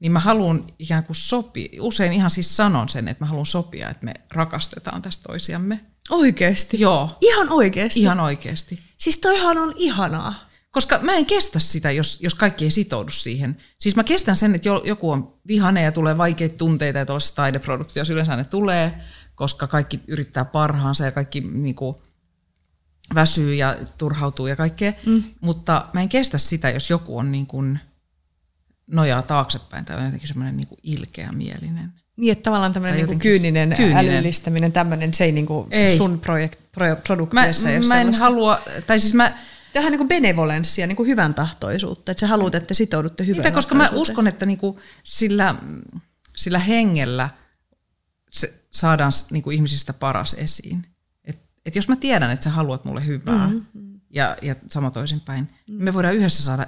[0.00, 3.90] niin mä haluan ikään kuin sopia, usein ihan siis sanon sen, että mä haluan sopia,
[3.90, 5.80] että me rakastetaan tästä toisiamme.
[6.10, 6.80] Oikeesti?
[6.80, 7.18] Joo.
[7.20, 8.00] Ihan oikeesti?
[8.00, 8.78] Ihan oikeesti.
[8.98, 10.48] Siis toihan on ihanaa.
[10.70, 13.56] Koska mä en kestä sitä, jos, jos kaikki ei sitoudu siihen.
[13.78, 18.12] Siis mä kestän sen, että joku on vihane ja tulee vaikeita tunteita ja tuollaisessa taideproduktiossa
[18.12, 19.00] yleensä ne tulee,
[19.34, 21.96] koska kaikki yrittää parhaansa ja kaikki niin kuin,
[23.14, 24.92] väsyy ja turhautuu ja kaikkea.
[25.06, 25.22] Mm.
[25.40, 27.78] Mutta mä en kestä sitä, jos joku on niin kuin,
[28.86, 31.92] nojaa taaksepäin tai on jotenkin semmoinen niin ilkeä mielinen.
[32.16, 35.98] Niin, että tavallaan tämmöinen niin kyyninen, kyyninen älyllistäminen, tämmöinen, se ei, niin kuin ei.
[35.98, 39.38] sun projekt, pro, produktiossa Mä, mä en halua, tai siis mä,
[39.72, 43.74] tähän niin benevolenssia, niin kuin hyvän tahtoisuutta, että sä haluat, että sitoudutte hyvän Mitä, koska
[43.74, 45.54] mä uskon, että niin kuin sillä,
[46.36, 47.30] sillä hengellä
[48.30, 50.86] se saadaan niin kuin ihmisistä paras esiin.
[51.64, 54.00] Et, et jos mä tiedän, että sä haluat mulle hyvää mm-hmm.
[54.10, 55.84] ja, ja sama toisinpäin, mm-hmm.
[55.84, 56.66] me voidaan yhdessä saada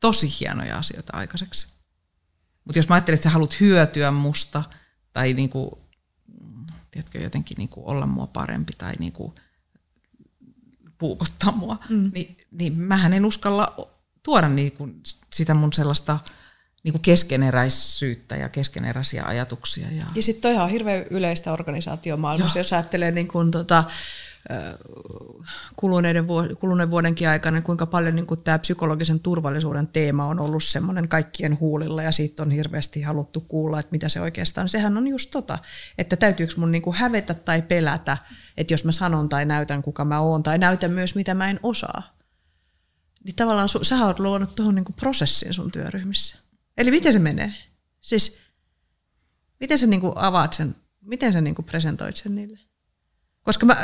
[0.00, 1.66] tosi hienoja asioita aikaiseksi.
[2.64, 4.62] Mutta jos mä ajattelen, että sä haluat hyötyä musta
[5.12, 5.70] tai niin kuin,
[6.90, 9.32] tiedätkö, jotenkin niin kuin olla mua parempi tai niin kuin
[10.98, 12.10] puukottaa mua, mm.
[12.14, 13.90] niin, niin mähän en uskalla
[14.22, 15.00] tuoda niin kuin
[15.32, 16.18] sitä mun sellaista
[16.82, 19.86] niin kuin keskeneräisyyttä ja keskeneräisiä ajatuksia.
[19.90, 22.60] Ja, ja sitten toihan on hirveän yleistä organisaatiomaailmassa, Joo.
[22.60, 23.84] jos ajattelee niin kuin tota,
[25.76, 30.64] kuluneiden vuod- kuluneen vuodenkin aikana, kuinka paljon niin kuin tämä psykologisen turvallisuuden teema on ollut
[30.64, 34.68] semmoinen kaikkien huulilla ja siitä on hirveästi haluttu kuulla, että mitä se oikeastaan on.
[34.68, 35.58] Sehän on just tota,
[35.98, 38.18] että täytyykö mun niin kuin hävetä tai pelätä,
[38.56, 41.60] että jos mä sanon tai näytän kuka mä oon tai näytän myös mitä mä en
[41.62, 42.16] osaa.
[43.24, 46.39] Niin tavallaan su- sä oot luonut tuohon niin prosessiin sun työryhmissä.
[46.80, 47.54] Eli miten se menee?
[48.00, 48.38] Siis
[49.60, 52.58] miten sä niin kuin avaat sen, miten sä niin kuin presentoit sen niille?
[53.42, 53.76] Koska mä,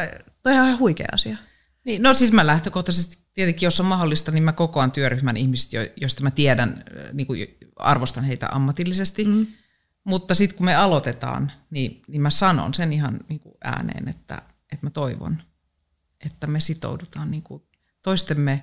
[0.43, 1.37] toi on ihan huikea asia.
[1.85, 6.23] Niin, no siis mä lähtökohtaisesti tietenkin, jos on mahdollista, niin mä kokoan työryhmän ihmiset, joista
[6.23, 9.25] mä tiedän, niin kuin arvostan heitä ammatillisesti.
[9.25, 9.47] Mm.
[10.05, 14.43] Mutta sitten kun me aloitetaan, niin, niin mä sanon sen ihan niin kuin ääneen, että,
[14.73, 15.43] että mä toivon,
[16.27, 17.63] että me sitoudutaan niin kuin
[18.03, 18.63] toistemme,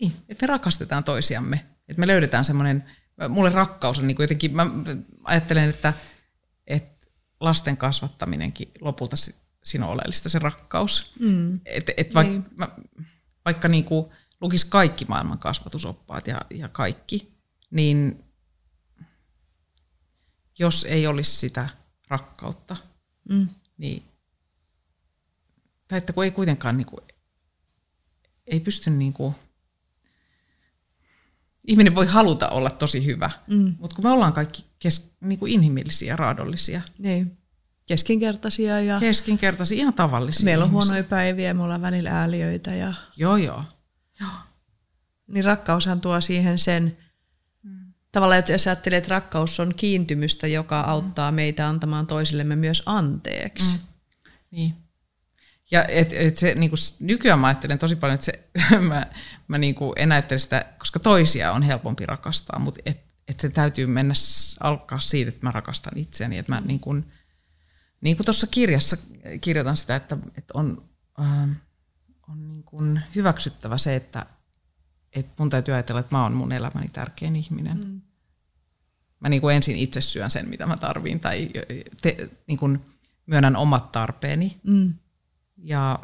[0.00, 1.73] niin, että me rakastetaan toisiamme.
[1.88, 2.84] Että me löydetään semmoinen,
[3.28, 4.66] mulle rakkaus on niin kuin jotenkin, mä
[5.24, 5.92] ajattelen, että,
[6.66, 7.08] että
[7.40, 9.16] lasten kasvattaminenkin lopulta
[9.64, 11.12] siinä on oleellista se rakkaus.
[11.18, 11.60] Mm.
[11.64, 12.46] Et, et vaik, niin.
[12.56, 12.68] mä,
[13.44, 14.10] vaikka niin kuin
[14.40, 17.34] lukisi kaikki maailman kasvatusoppaat ja, ja kaikki,
[17.70, 18.24] niin
[20.58, 21.68] jos ei olisi sitä
[22.08, 22.76] rakkautta,
[23.28, 23.48] mm.
[23.78, 24.02] niin
[25.88, 27.00] tai että kun ei kuitenkaan niin kuin,
[28.46, 29.34] ei pysty niin kuin,
[31.68, 33.74] ihminen voi haluta olla tosi hyvä, mm.
[33.78, 36.80] mutta kun me ollaan kaikki kes, niin kuin inhimillisiä ja raadollisia.
[36.98, 37.38] Niin.
[37.86, 39.00] Keskinkertaisia ja...
[39.00, 40.86] Keskinkertaisia, ihan tavallisia Meillä on ihmisiä.
[40.86, 42.94] huonoja päiviä, me ollaan välillä ääliöitä ja...
[43.16, 43.64] Joo, joo.
[44.20, 44.30] joo.
[45.26, 46.96] Niin rakkaushan tuo siihen sen,
[47.62, 47.92] mm.
[48.12, 50.88] tavallaan jos ajattelee, että rakkaus on kiintymystä, joka mm.
[50.88, 53.66] auttaa meitä antamaan toisillemme myös anteeksi.
[53.66, 53.78] Mm.
[54.50, 54.83] Niin.
[55.70, 58.48] Ja et, et se, niin kuin, nykyään mä ajattelen tosi paljon, että se,
[58.88, 59.06] mä,
[59.48, 63.48] mä niin kuin en ajattele sitä, koska toisia on helpompi rakastaa, mutta et, et se
[63.48, 64.14] täytyy mennä
[64.60, 66.38] alkaa siitä, että mä rakastan itseäni.
[66.38, 67.12] Että mä niin kuin,
[68.00, 68.96] niin kuin tuossa kirjassa
[69.40, 70.84] kirjoitan sitä, että, että on,
[71.20, 71.48] äh,
[72.28, 74.26] on niin kuin hyväksyttävä se, että,
[75.12, 77.78] että mun täytyy ajatella, että mä oon mun elämäni tärkein ihminen.
[77.78, 78.00] Mm.
[79.20, 81.50] Mä niin kuin ensin itse syön sen, mitä mä tarviin, tai
[82.02, 82.80] te, niin kuin
[83.26, 84.60] myönnän omat tarpeeni.
[84.62, 84.94] Mm
[85.64, 85.98] ja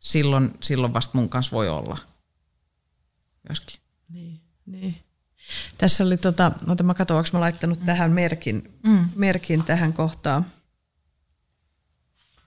[0.00, 1.98] silloin, silloin vasta mun kanssa voi olla
[3.48, 3.80] myöskin.
[4.08, 4.96] Niin, niin.
[5.78, 7.86] Tässä oli, tota, ota mä katson, onko mä laittanut mm.
[7.86, 9.08] tähän merkin, mm.
[9.14, 10.46] merkin tähän kohtaan.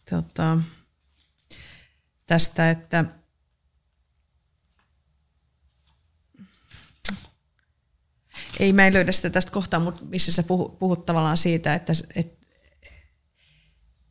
[0.10, 0.58] Tota,
[2.26, 3.06] tästä, että
[8.60, 11.94] ei mä en löydä sitä tästä kohtaa, mutta missä sä puhut, puhut tavallaan siitä, että,
[12.16, 12.39] että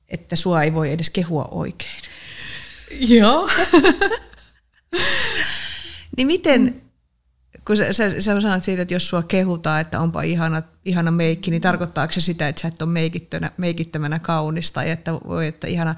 [0.09, 2.01] että sua ei voi edes kehua oikein.
[2.91, 3.51] Joo.
[6.17, 6.83] niin miten,
[7.67, 11.51] kun sä, sä, sä sanot siitä, että jos sua kehutaan, että onpa ihana, ihana meikki,
[11.51, 12.91] niin tarkoittaako se sitä, että sä et ole
[13.57, 15.95] meikittömänä kaunis tai että voi, että ihana.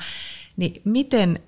[0.56, 1.40] Niin miten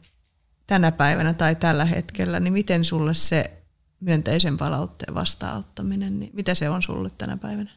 [0.67, 3.53] tänä päivänä tai tällä hetkellä, niin miten sulle se
[4.01, 7.71] myönteisen palautteen vastaanottaminen, niin mitä se on sulle tänä päivänä?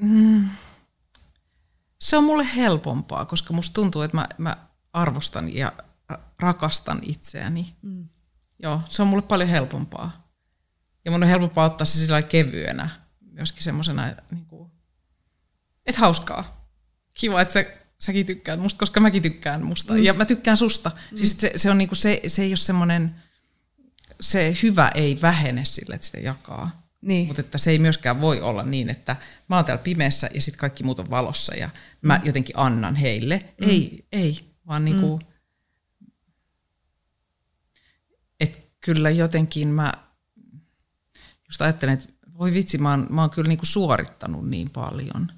[0.00, 0.48] Mm
[1.98, 4.56] se on mulle helpompaa, koska musta tuntuu, että mä, mä
[4.92, 5.72] arvostan ja
[6.40, 7.74] rakastan itseäni.
[7.82, 8.08] Mm.
[8.62, 10.28] Joo, se on mulle paljon helpompaa.
[11.04, 12.90] Ja mun on helpompaa ottaa se sillä kevyenä,
[13.32, 14.70] myöskin semmoisena, niin kuin,
[15.86, 16.68] että hauskaa.
[17.14, 17.64] Kiva, että sä,
[17.98, 19.92] säkin tykkäät musta, koska mäkin tykkään musta.
[19.92, 20.02] Mm.
[20.02, 20.90] Ja mä tykkään susta.
[21.10, 21.18] Mm.
[21.18, 23.14] Siis se, se, on niin kuin se, se ei ole semmoinen,
[24.20, 26.77] se hyvä ei vähene sille, että sitä jakaa.
[27.00, 27.26] Niin.
[27.26, 29.16] Mutta että se ei myöskään voi olla niin, että
[29.48, 31.70] mä oon täällä pimeässä ja sitten kaikki muut on valossa ja
[32.02, 32.26] mä mm.
[32.26, 33.40] jotenkin annan heille.
[33.60, 33.68] Mm.
[33.68, 35.26] Ei, ei, vaan niinku, mm.
[38.40, 39.92] että kyllä jotenkin mä
[41.48, 45.32] just ajattelen, että voi vitsi, mä oon, mä oon kyllä niinku suorittanut niin paljon.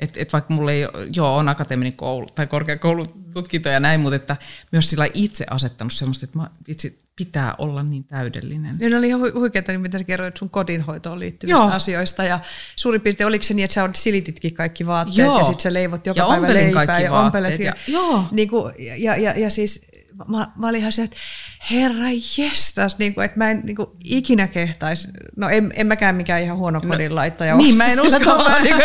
[0.00, 0.86] Että et vaikka mulla ei
[1.16, 4.36] joo, on akateeminen koulu tai korkeakoulututkinto ja näin, mutta että
[4.72, 8.76] myös sillä itse asettanut semmoista, että mä, vitsi, pitää olla niin täydellinen.
[8.80, 11.70] Ja ne oli ihan huikeaa, niin mitä sä kerroit sun kodinhoitoon liittyvistä Joo.
[11.70, 12.24] asioista.
[12.24, 12.40] Ja
[12.76, 15.38] suurin piirtein oliko se niin, että sä silititkin kaikki vaatteet Joo.
[15.38, 17.60] ja sitten sä leivot joka ja päivä leipää ja ompelet.
[17.60, 19.86] Ja, ja, ja, niin kuin, ja, ja, ja siis
[20.28, 21.16] mä, mä olin ihan se, että
[21.70, 22.06] herra
[22.38, 26.42] jestas, niin kuin, että mä en niin kuin, ikinä kehtaisi, no en, en mäkään mikään
[26.42, 28.18] ihan huono no, kodinlaittaja Niin, mä en usko.
[28.64, 28.76] niin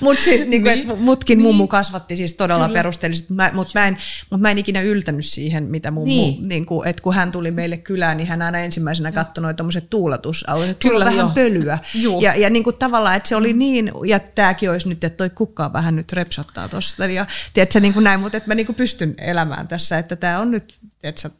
[0.00, 1.46] mutta siis niin kuin, niin, mutkin niin.
[1.46, 2.78] mummu kasvatti siis todella Kyllä.
[2.78, 3.96] perusteellisesti, mutta mä, mut mä, en,
[4.30, 6.48] mut mä en ikinä yltänyt siihen, mitä mummu, niin.
[6.48, 9.90] Niin kuin, että kun hän tuli meille kylään, niin hän aina ensimmäisenä katsoi noita tommoset
[9.90, 11.32] tuulatusautot, että Kyllä, vähän jo.
[11.34, 11.78] pölyä.
[11.94, 12.20] Joo.
[12.20, 15.30] Ja, ja niin kuin tavallaan, että se oli niin, ja tämäkin olisi nyt, että toi
[15.30, 18.76] kukkaa vähän nyt repsottaa tuosta, ja tiedätkö, niin kuin näin, mutta että mä niin kuin
[18.76, 21.30] pystyn elämään tässä, että tämä on nyt, tiedätkö,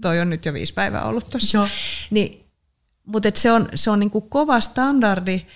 [0.00, 1.68] toi on nyt jo viisi päivää ollut tuossa.
[2.10, 2.44] Niin,
[3.06, 5.46] mutta se on, se on niin kuin kova standardi,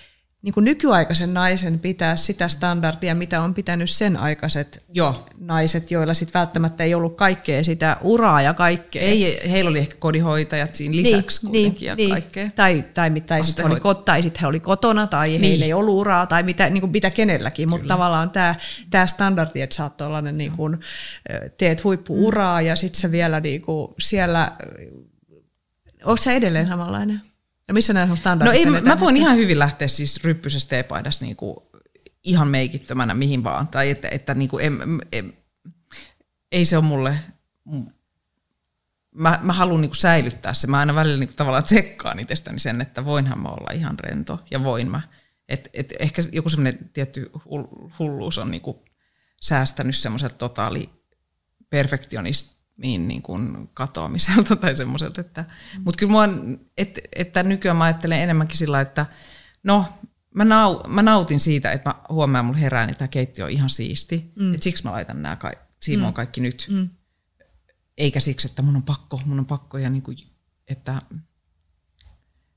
[0.45, 5.25] niin kuin nykyaikaisen naisen pitää sitä standardia, mitä on pitänyt sen aikaiset Joo.
[5.37, 9.01] naiset, joilla sitten välttämättä ei ollut kaikkea sitä uraa ja kaikkea.
[9.01, 12.09] Ei, heillä oli ehkä kodinhoitajat siinä niin, lisäksi niin, kuitenkin niin, ja niin.
[12.09, 12.49] kaikkea.
[12.55, 15.41] Tai, tai, tai sitten oli, tai sit he oli kotona tai niin.
[15.41, 18.55] heillä ei ollut uraa tai mitä, niin kuin mitä kenelläkin, mutta tavallaan tämä,
[18.89, 20.77] tämä standardi, että sä oot tollainen, niin kuin,
[21.57, 24.51] teet huippuuraa ja sitten se vielä niin kuin siellä,
[26.03, 27.21] onko se edelleen samanlainen?
[27.67, 28.67] Ja missä nämä on standardit?
[28.67, 31.71] No ei, mä voin ihan hyvin lähteä siis ryppysessä teepaidassa niinku
[32.23, 33.67] ihan meikittömänä mihin vaan.
[33.67, 34.77] Tai että, että niinku en,
[35.11, 35.33] en,
[36.51, 37.19] ei se ole mulle,
[39.15, 40.67] mä, mä haluan niinku säilyttää se.
[40.67, 44.63] Mä aina välillä niinku tavallaan tsekkaan itsestäni sen, että voinhan mä olla ihan rento ja
[44.63, 45.01] voin mä.
[45.49, 47.31] Et, et ehkä joku semmoinen tietty
[47.99, 48.85] hulluus on niinku
[49.41, 50.89] säästänyt semmoiselta totaali
[52.75, 55.45] perfektionismiin niin kuin katoamiselta tai semmoiselta, että,
[55.85, 56.23] mutta kyllä mua,
[56.77, 59.05] et, että nykyään mä ajattelen enemmänkin sillä, että
[59.63, 59.85] no,
[60.33, 63.69] mä, nau, mä nautin siitä, että mä huomaan, mulla herää, että tämä keittiö on ihan
[63.69, 64.53] siisti, mm.
[64.53, 65.51] että siksi mä laitan nämä ka-
[65.87, 66.13] mm.
[66.13, 66.89] kaikki nyt, mm.
[67.97, 70.17] eikä siksi, että mun on pakko, mun on pakko ja niin kuin,
[70.67, 71.01] että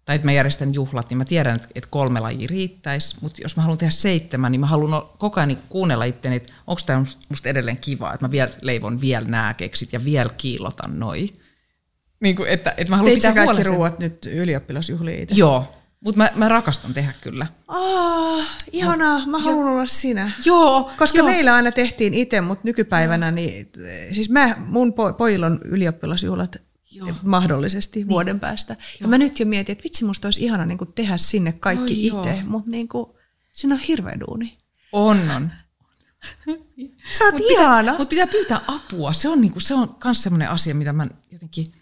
[0.09, 3.63] tai että mä järjestän juhlat, niin mä tiedän, että kolme lajia riittäisi, mutta jos mä
[3.63, 7.49] haluan tehdä seitsemän, niin mä haluan koko ajan niin kuunnella itteni, että onko tämä musta
[7.49, 11.29] edelleen kiva, että mä vielä leivon vielä nämä keksit ja vielä kiilotan noi.
[12.21, 15.35] Niin kuin, että, että mä haluan Teit pitää kaikki ruuat nyt ylioppilasjuhliin itse?
[15.35, 17.47] Joo, mutta mä, mä rakastan tehdä kyllä.
[17.69, 20.33] Oh, ihanaa, mä haluan olla sinä.
[20.45, 20.91] Joo.
[20.99, 21.29] Koska joo.
[21.29, 23.69] meillä aina tehtiin itse, mutta nykypäivänä, niin
[24.13, 27.13] siis mä, mun po, pojilla on ylioppilasjuhlat Joo.
[27.23, 28.09] mahdollisesti niin.
[28.09, 28.73] vuoden päästä.
[28.73, 28.99] Joo.
[29.01, 32.07] Ja mä nyt jo mietin, että vitsi musta olisi ihana niin kuin tehdä sinne kaikki
[32.07, 33.07] itse, mutta niin kuin,
[33.53, 34.59] siinä on hirveä duuni.
[34.93, 35.51] On, on.
[37.19, 37.93] Sä oot mut ihana.
[37.93, 39.13] Mutta pitää pyytää apua.
[39.13, 41.73] Se on, niinku, se on myös sellainen asia, mitä mä jotenkin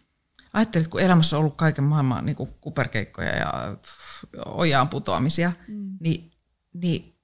[0.53, 3.77] ajattelin, että kun elämässä on ollut kaiken maailman niinku kuperkeikkoja ja
[4.47, 5.97] ojaan putoamisia, mm.
[6.01, 6.31] niin,
[6.75, 7.17] niin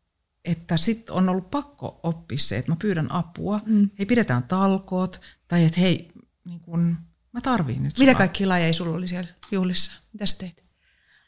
[0.45, 3.61] että sitten on ollut pakko oppia se, että mä pyydän apua.
[3.67, 3.91] Mm.
[3.99, 5.21] Hei, pidetään talkoot.
[5.49, 6.09] Tai että hei,
[6.45, 6.97] niin kun,
[7.33, 9.91] Mä tarviin nyt Mitä kaikki lajeja sulla oli siellä juhlissa?
[10.13, 10.65] Mitä sä teit?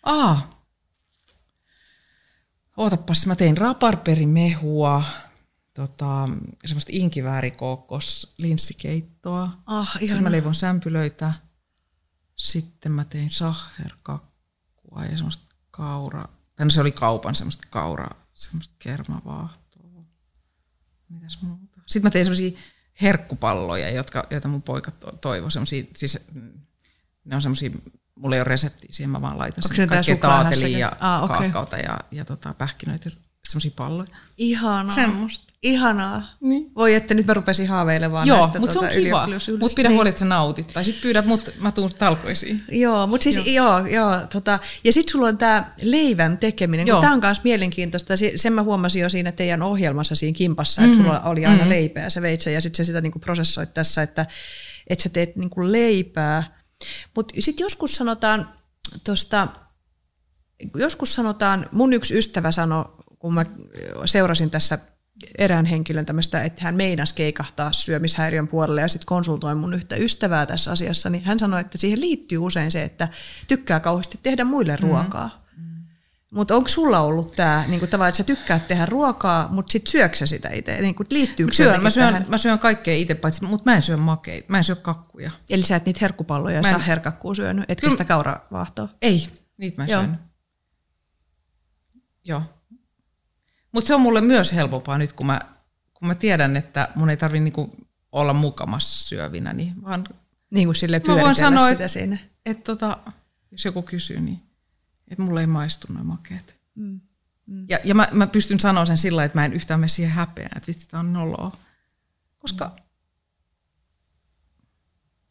[0.02, 0.64] Aa.
[2.76, 5.02] Ootapas, mä tein raparperimehua,
[5.74, 6.28] tota,
[6.66, 9.50] semmoista inkiväärikookos linssikeittoa.
[9.66, 11.32] Ah, Sitten mä leivon sämpylöitä.
[12.36, 16.28] Sitten mä tein sahherkakkua ja semmoista kaura.
[16.56, 20.04] Tai no se oli kaupan semmoista kaura, semmoista kermavaahtoa.
[21.08, 21.80] Mitäs muuta?
[21.86, 22.58] Sitten mä tein semmoisia
[23.02, 24.90] herkkupalloja, jotka, joita mun poika
[25.20, 25.50] toivoi.
[25.96, 26.18] Siis,
[27.24, 27.70] ne on semmoisia,
[28.14, 31.38] mulla ei ole reseptiä siihen, mä vaan laitan kaikkea taatelia ja ah, okay.
[31.38, 33.10] kaakaota ja, ja tota, pähkinöitä,
[33.48, 34.16] semmoisia palloja.
[34.38, 34.94] Ihanaa.
[34.94, 35.53] Semmoista.
[35.64, 36.22] Ihanaa.
[36.40, 36.72] Niin.
[36.76, 39.28] Voi, että nyt mä rupesin haaveilemaan Joo, näistä mutta tuota, se on kiva.
[39.60, 39.96] Mutta pidä niin.
[39.96, 40.70] huoli, että sä nautit.
[40.74, 42.62] Tai sit pyydät mut, mä tuun talkoisiin.
[42.68, 47.12] Joo, mutta siis joo, joo, joo tota, ja sitten sulla on tämä leivän tekeminen, tämä
[47.12, 48.14] on myös mielenkiintoista.
[48.36, 51.02] Sen mä huomasin jo siinä teidän ohjelmassa siinä kimpassa, että mm.
[51.02, 51.70] sulla oli aina mm.
[51.70, 54.26] leipää, sä veit sen ja sitten sä sitä niinku prosessoit tässä, että,
[54.86, 56.42] että sä teet niinku leipää.
[57.16, 58.48] Mutta sitten joskus sanotaan
[59.04, 59.48] tuosta,
[60.74, 62.84] joskus sanotaan, mun yksi ystävä sanoi,
[63.18, 63.46] kun mä
[64.04, 64.78] seurasin tässä
[65.38, 70.46] erään henkilön tämmöistä, että hän meinasi keikahtaa syömishäiriön puolelle ja sitten konsultoin mun yhtä ystävää
[70.46, 73.08] tässä asiassa, niin hän sanoi, että siihen liittyy usein se, että
[73.48, 74.88] tykkää kauheasti tehdä muille mm-hmm.
[74.88, 75.44] ruokaa.
[75.56, 75.64] Mm.
[76.32, 80.26] Mutta onko sulla ollut tämä niin tavallaan, että sä tykkäät tehdä ruokaa, mutta sitten syöksä
[80.26, 80.80] sitä itse?
[80.80, 82.26] Niin liittyykö syön, mä, syön, tähän?
[82.28, 85.30] mä syön kaikkea itse, paitsi, mutta mä en syö makeita, mä en syö kakkuja.
[85.50, 88.88] Eli sä et niitä herkkupalloja ja herkakkuu syönyt, etkä sitä kauravaahtoa?
[89.02, 90.18] Ei, niitä mä syön.
[92.24, 92.42] Joo.
[93.74, 95.40] Mutta se on mulle myös helpompaa nyt, kun mä,
[95.94, 97.76] kun mä tiedän, että mun ei tarvi niinku
[98.12, 100.04] olla mukamassa syövinä, niin vaan
[100.50, 102.14] niin kuin sille mä voin sanoa, sitä siinä.
[102.14, 102.98] Että et tota,
[103.50, 104.40] jos joku kysyy, niin
[105.08, 106.60] että mulle ei maistu noin makeet.
[106.74, 107.00] Mm.
[107.46, 107.66] Mm.
[107.68, 110.56] Ja, ja mä, mä pystyn sanoa sen sillä että mä en yhtään mene siihen häpeään,
[110.56, 111.56] että vitsi, tämä on noloa.
[112.38, 112.82] Koska mm.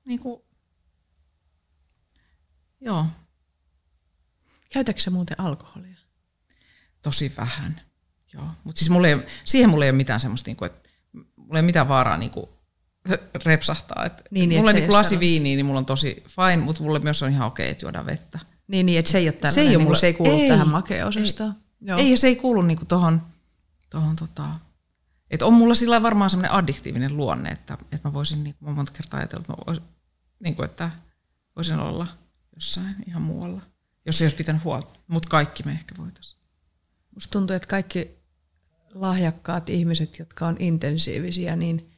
[0.05, 0.41] niin kuin,
[2.81, 3.05] joo.
[4.69, 5.97] Käytätkö muuten alkoholia?
[7.01, 7.81] Tosi vähän.
[8.33, 11.53] Joo, mutta siis mulla ei, siihen mulla ei ole mitään semmoista, niin kuin, että mulla
[11.53, 12.49] ei ole mitään vaaraa niin kuin,
[13.45, 14.05] repsahtaa.
[14.05, 16.99] Et niin, niin, mulla on niin lasi viiniä, niin mulla on tosi fine, mutta mulle
[16.99, 18.39] myös on ihan okei, että juodaan vettä.
[18.67, 20.47] Niin, niin että se ei ole tällainen, se ei, niin mulle, se ei kuulu ei,
[20.47, 21.53] tähän makeosastoon.
[21.87, 23.21] Ei, ei, ja se ei kuulu niin tuohon,
[23.89, 24.43] tohon, tota,
[25.31, 28.75] että on mulla sillä varmaan semmoinen addiktiivinen luonne, että, että mä voisin, niin kuin mä
[28.75, 29.83] monta kertaa ajatellut, että, mä voisin,
[30.39, 30.89] niin kuin, että
[31.55, 32.07] voisin olla
[32.55, 33.61] jossain ihan muualla,
[34.05, 34.99] jos ei olisi pitänyt huolta.
[35.07, 36.39] Mutta kaikki me ehkä voitaisiin.
[37.15, 38.22] Musta tuntuu, että kaikki
[38.93, 41.89] lahjakkaat ihmiset, jotka on intensiivisiä, niin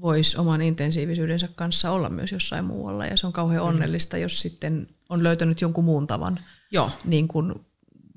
[0.00, 3.06] vois oman intensiivisyydensä kanssa olla myös jossain muualla.
[3.06, 3.68] Ja se on kauhean mm.
[3.68, 6.38] onnellista, jos sitten on löytänyt jonkun muun tavan,
[6.70, 6.90] Joo.
[7.04, 7.54] Niin kuin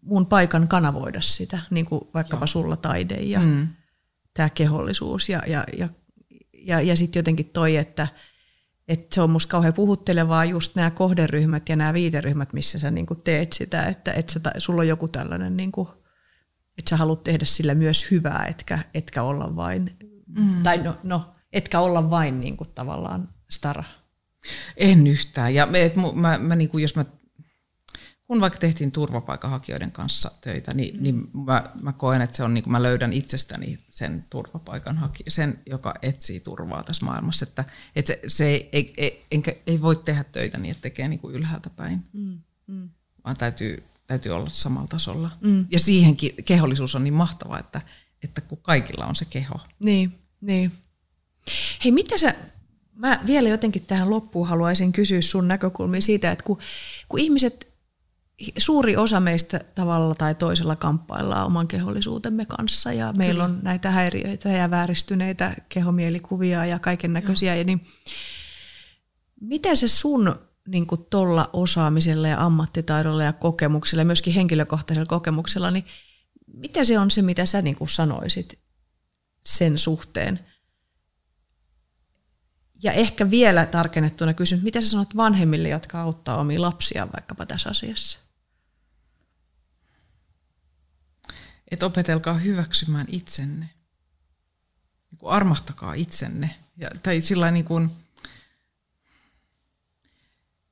[0.01, 2.47] mun paikan kanavoida sitä, niin kuin vaikkapa Joo.
[2.47, 3.67] sulla taide ja mm.
[4.33, 5.29] tämä kehollisuus.
[5.29, 5.89] Ja, ja, ja,
[6.53, 8.07] ja, ja sitten jotenkin toi, että,
[8.87, 13.05] että se on musta kauhean puhuttelevaa just nämä kohderyhmät ja nämä viiteryhmät, missä sä niin
[13.05, 15.87] kuin teet sitä, että, että sä, sulla on joku tällainen niin kuin
[16.77, 19.97] että sä haluat tehdä sillä myös hyvää, etkä, etkä olla vain,
[20.39, 20.63] mm.
[20.63, 23.83] tai no, no, etkä olla vain niin kuin tavallaan stara.
[24.77, 25.55] En yhtään.
[25.55, 27.05] Ja et, mä, mä, niin kuin, jos mä,
[28.27, 31.03] kun vaikka tehtiin turvapaikanhakijoiden kanssa töitä, niin, mm.
[31.03, 35.59] niin mä, mä koen, että se on, niin kuin mä löydän itsestäni sen turvapaikanhakijan, sen,
[35.65, 37.45] joka etsii turvaa tässä maailmassa.
[37.49, 37.65] Että,
[37.95, 41.19] että se, se ei, ei, ei, enkä, ei voi tehdä töitä niin, että tekee niin
[41.19, 42.39] kuin ylhäältä päin, mm.
[42.67, 42.89] Mm.
[43.25, 45.29] vaan täytyy täytyy olla samalla tasolla.
[45.41, 45.65] Mm.
[45.71, 47.81] Ja siihenkin kehollisuus on niin mahtava, että,
[48.23, 49.59] että kun kaikilla on se keho.
[49.79, 50.15] Niin.
[50.41, 50.71] Niin.
[51.83, 52.35] Hei, mitä sä,
[52.95, 56.57] mä vielä jotenkin tähän loppuun haluaisin kysyä sun näkökulmia siitä, että kun,
[57.09, 57.71] kun ihmiset,
[58.57, 64.49] suuri osa meistä tavalla tai toisella kamppaillaan oman kehollisuutemme kanssa ja meillä on näitä häiriöitä
[64.49, 67.85] ja vääristyneitä kehomielikuvia ja kaiken näköisiä, ja niin
[69.41, 70.35] miten se sun
[70.67, 75.85] niin kuin tolla osaamisella ja ammattitaidolla ja kokemuksella ja myöskin henkilökohtaisella kokemuksella, niin
[76.53, 78.59] mitä se on se, mitä sä niin kuin sanoisit
[79.45, 80.39] sen suhteen?
[82.83, 87.69] Ja ehkä vielä tarkennettuna kysyn, mitä sä sanot vanhemmille, jotka auttaa omia lapsia vaikkapa tässä
[87.69, 88.19] asiassa?
[91.71, 93.69] Että opetelkaa hyväksymään itsenne.
[95.11, 96.55] Niin armahtakaa itsenne.
[96.77, 97.91] Ja, tai sillä niin kuin,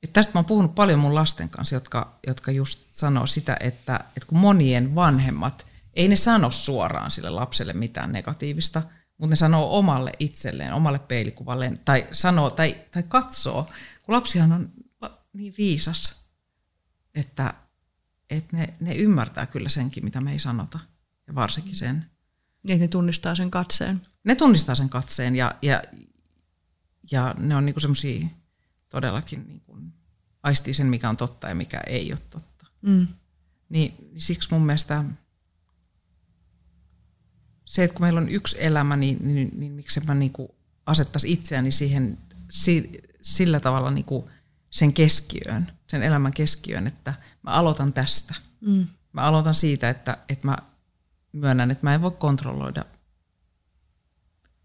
[0.04, 4.00] että tästä mä oon puhunut paljon mun lasten kanssa, jotka, jotka just sanoo sitä, että,
[4.08, 8.82] että kun monien vanhemmat, ei ne sano suoraan sille lapselle mitään negatiivista,
[9.18, 13.64] mutta ne sanoo omalle itselleen, omalle peilikuvalleen, tai sanoo tai, tai katsoo,
[14.04, 14.72] kun lapsihan on
[15.34, 16.30] niin viisas,
[17.16, 17.54] että,
[18.30, 20.80] että ne, ne ymmärtää kyllä senkin, mitä me ei sanota,
[21.28, 22.06] ja varsinkin sen.
[22.64, 24.02] Niin, ne tunnistaa sen katseen.
[24.24, 25.82] Ne tunnistaa sen katseen, ja, ja,
[27.12, 28.28] ja ne on niinku semmoisia
[28.90, 29.94] todellakin niin kuin
[30.44, 32.66] aistii sen, mikä on totta ja mikä ei ole totta.
[32.82, 33.08] Mm.
[33.70, 35.04] Niin, niin siksi mun mielestä
[37.66, 40.34] se, että kun meillä on yksi elämä, niin, niin, niin miksi mä niin
[40.86, 42.18] asettaisi itseäni siihen
[42.50, 44.26] si, sillä tavalla niin kuin
[44.70, 47.14] sen keskiöön, sen elämän keskiöön, että
[47.44, 48.36] mä aloitan tästä.
[48.62, 48.88] Mm.
[49.14, 50.58] Mä aloitan siitä, että, että mä
[51.32, 52.86] myönnän, että mä en voi kontrolloida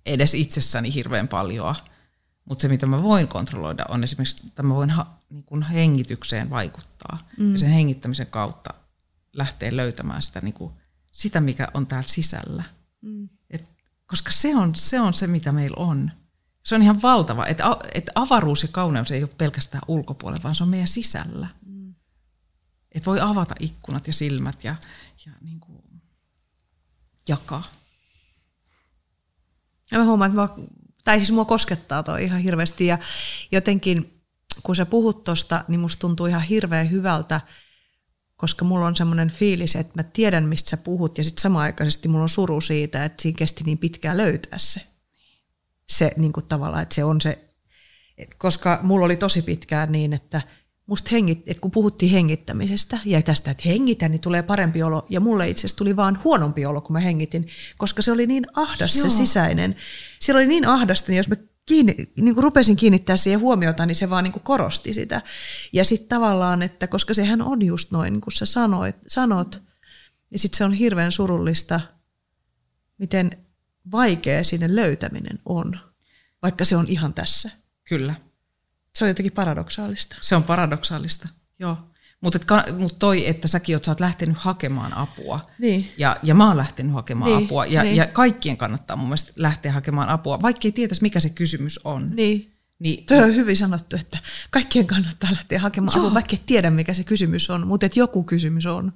[0.06, 1.74] edes itsessäni hirveän paljon–
[2.44, 6.50] mutta se, mitä mä voin kontrolloida, on esimerkiksi, että mä voin ha, niin kuin hengitykseen
[6.50, 7.28] vaikuttaa.
[7.38, 7.52] Mm.
[7.52, 8.74] Ja sen hengittämisen kautta
[9.32, 10.74] lähtee löytämään sitä, niin kuin,
[11.12, 12.64] sitä mikä on täällä sisällä.
[13.00, 13.28] Mm.
[13.50, 13.68] Et,
[14.06, 16.10] koska se on, se on se, mitä meillä on.
[16.64, 17.46] Se on ihan valtava.
[17.46, 17.64] Että
[17.94, 21.48] et avaruus ja kauneus ei ole pelkästään ulkopuolella, vaan se on meidän sisällä.
[21.66, 21.94] Mm.
[22.92, 24.76] Että voi avata ikkunat ja silmät ja,
[25.26, 25.82] ja niin kuin
[27.28, 27.62] jakaa.
[29.90, 30.48] Ja mä huomaan, että mä
[31.04, 32.98] tai siis mua koskettaa toi ihan hirveästi ja
[33.52, 34.14] jotenkin
[34.62, 37.40] kun sä puhut tosta, niin musta tuntuu ihan hirveän hyvältä,
[38.36, 42.22] koska mulla on semmoinen fiilis, että mä tiedän, mistä sä puhut, ja sitten samaaikaisesti mulla
[42.22, 44.80] on suru siitä, että siinä kesti niin pitkään löytää se.
[45.88, 47.38] Se niin tavallaan, että se on se,
[48.38, 50.42] koska mulla oli tosi pitkään niin, että
[50.86, 55.06] musta hengit, että kun puhuttiin hengittämisestä ja tästä, että hengitä, niin tulee parempi olo.
[55.10, 58.46] Ja mulle itse asiassa tuli vaan huonompi olo, kun mä hengitin, koska se oli niin
[58.54, 59.10] ahdas Joo.
[59.10, 59.76] se sisäinen.
[60.20, 63.94] Siellä oli niin ahdasta, niin jos mä kiinni, niin kuin rupesin kiinnittää siihen huomiota, niin
[63.94, 65.22] se vaan niin kuin korosti sitä.
[65.72, 69.62] Ja sitten tavallaan, että koska sehän on just noin, niin kuin sä sanoit, sanot,
[70.30, 71.80] ja sitten se on hirveän surullista,
[72.98, 73.30] miten
[73.92, 75.78] vaikea sinne löytäminen on,
[76.42, 77.50] vaikka se on ihan tässä.
[77.88, 78.14] Kyllä.
[78.98, 80.16] Se on jotenkin paradoksaalista.
[80.20, 81.28] Se on paradoksaalista,
[81.58, 81.76] joo.
[82.20, 82.38] Mutta
[82.78, 85.50] mut toi, että säkin oot, sä oot lähtenyt hakemaan apua.
[85.58, 85.92] Niin.
[85.98, 87.66] Ja, ja mä oon lähtenyt hakemaan niin, apua.
[87.66, 87.96] Ja, niin.
[87.96, 92.10] ja kaikkien kannattaa mun mielestä lähteä hakemaan apua, vaikka ei tietäisi, mikä se kysymys on.
[92.16, 92.54] Niin.
[92.78, 94.18] Niin, Tuo on hyvin sanottu, että
[94.50, 96.04] kaikkien kannattaa lähteä hakemaan Joo.
[96.04, 98.92] apua, vaikka ei tiedä, mikä se kysymys on, mutta että joku kysymys on.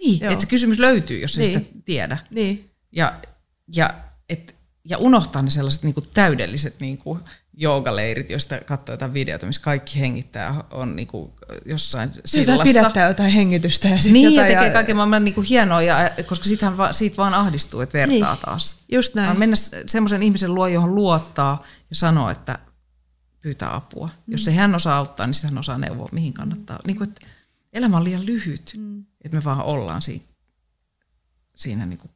[0.00, 1.50] Niin, että se kysymys löytyy, jos niin.
[1.50, 2.18] ei sitä tiedä.
[2.30, 2.70] Niin.
[2.92, 3.14] Ja,
[3.76, 3.94] ja,
[4.28, 7.18] et, ja unohtaa ne sellaiset niinku täydelliset niinku,
[7.62, 11.34] joogaleirit, joista katsoo jotain videota, missä kaikki hengittää on niinku
[11.66, 12.64] jossain sillassa.
[12.64, 14.72] pidättää jotain hengitystä ja sitten Niin, ja tekee ja...
[14.72, 15.96] kaiken maailman niinku hienoa, ja,
[16.26, 18.76] koska siitähän va, siitä vaan ahdistuu, että vertaa niin, taas.
[18.92, 19.26] Just näin.
[19.26, 19.56] Vaan mennä
[19.86, 22.58] semmoisen ihmisen luo, johon luottaa ja sanoo, että
[23.40, 24.06] pyytää apua.
[24.06, 24.32] Mm.
[24.32, 26.76] Jos se hän osaa auttaa, niin hän osaa neuvoa, mihin kannattaa.
[26.76, 26.86] Mm.
[26.86, 27.26] Niin kuin, että
[27.72, 29.04] elämä on liian lyhyt, mm.
[29.24, 30.24] että me vaan ollaan siinä,
[31.56, 32.10] siinä niin kuin,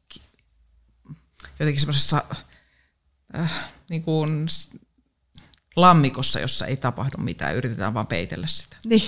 [1.59, 2.23] jotenkin semmoisessa
[3.35, 4.47] äh, niin kuin,
[5.77, 8.77] lammikossa, jossa ei tapahdu mitään, yritetään vaan peitellä sitä.
[8.85, 9.03] Niin.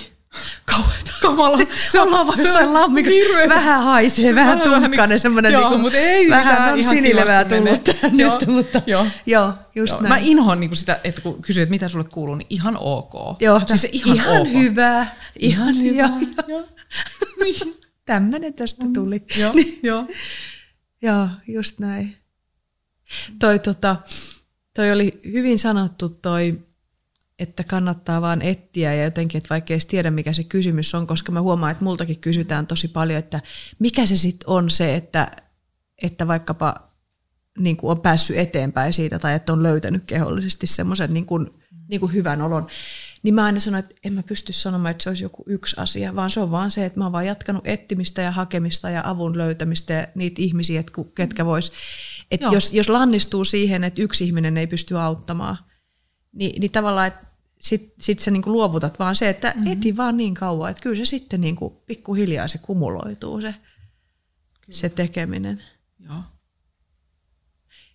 [0.64, 1.10] Kauheeta.
[1.22, 1.58] Kamala.
[1.92, 3.18] Se on vaan jossain lammikossa.
[3.18, 3.54] Hirveetä.
[3.54, 7.86] Vähän haisee, se vähän tuhkainen, niin, semmoinen joo, niinku, mutta ei vähän on sinilevää tullut
[8.12, 10.02] nyt, mutta joo, joo just joo.
[10.02, 10.12] näin.
[10.12, 13.42] Mä inhoan niinku sitä, että kun kysyy, että mitä sulle kuuluu, niin ihan ok.
[13.42, 14.52] Joo, siis ihan, ihan ok.
[14.52, 15.06] hyvä.
[15.38, 16.44] Ihan, ihan hyvä.
[16.48, 16.64] Joo.
[18.04, 19.22] Tämmöinen tästä tuli.
[19.38, 19.52] Joo,
[19.82, 20.06] joo.
[21.02, 22.16] Joo, just näin.
[23.38, 23.96] Toi tota,
[24.74, 26.58] toi oli hyvin sanottu toi,
[27.38, 31.32] että kannattaa vaan etsiä ja jotenkin, että vaikka ei tiedä mikä se kysymys on, koska
[31.32, 33.40] mä huomaan, että multakin kysytään tosi paljon, että
[33.78, 35.36] mikä se sitten on se, että,
[36.02, 36.90] että vaikkapa
[37.58, 41.50] niin kuin on päässyt eteenpäin siitä tai että on löytänyt kehollisesti semmoisen niin kuin,
[41.88, 42.66] niin kuin hyvän olon.
[43.22, 46.16] Niin mä aina sanoin, että en mä pysty sanomaan, että se olisi joku yksi asia,
[46.16, 49.38] vaan se on vaan se, että mä oon vaan jatkanut etsimistä ja hakemista ja avun
[49.38, 51.72] löytämistä ja niitä ihmisiä, että ketkä vois.
[52.30, 55.58] Että jos, jos lannistuu siihen, että yksi ihminen ei pysty auttamaan,
[56.32, 57.26] niin, niin tavallaan, että
[57.60, 59.72] sit, sit sä niinku luovutat vaan se, että mm-hmm.
[59.72, 63.54] eti vaan niin kauan, että kyllä se sitten niinku pikkuhiljaa se kumuloituu se,
[64.70, 65.62] se tekeminen.
[65.98, 66.22] Joo.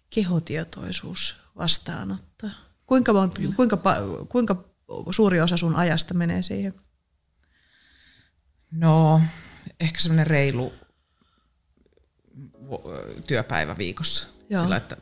[0.10, 2.50] Kehotietoisuus vastaanottaa.
[2.86, 3.78] Kuinka, monta, kuinka,
[4.30, 4.75] kuinka
[5.12, 6.74] suuri osa sun ajasta menee siihen?
[8.72, 9.22] No,
[9.80, 10.74] ehkä semmoinen reilu
[13.28, 14.28] työpäivä viikossa.
[14.50, 14.62] Joo.
[14.64, 14.98] Sillä, että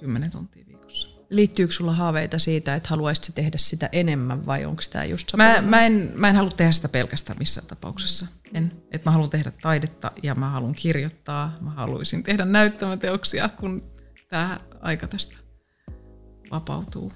[0.00, 1.08] 10 tuntia viikossa.
[1.30, 5.86] Liittyykö sulla haaveita siitä, että haluaisit tehdä sitä enemmän vai onko tämä just Mä, mä,
[5.86, 8.26] en, mä en halua tehdä sitä pelkästään missään tapauksessa.
[8.54, 8.72] En.
[8.90, 11.56] Et mä haluan tehdä taidetta ja mä haluan kirjoittaa.
[11.60, 13.82] Mä haluaisin tehdä näyttämäteoksia, kun
[14.28, 15.36] tämä aika tästä
[16.50, 17.12] vapautuu.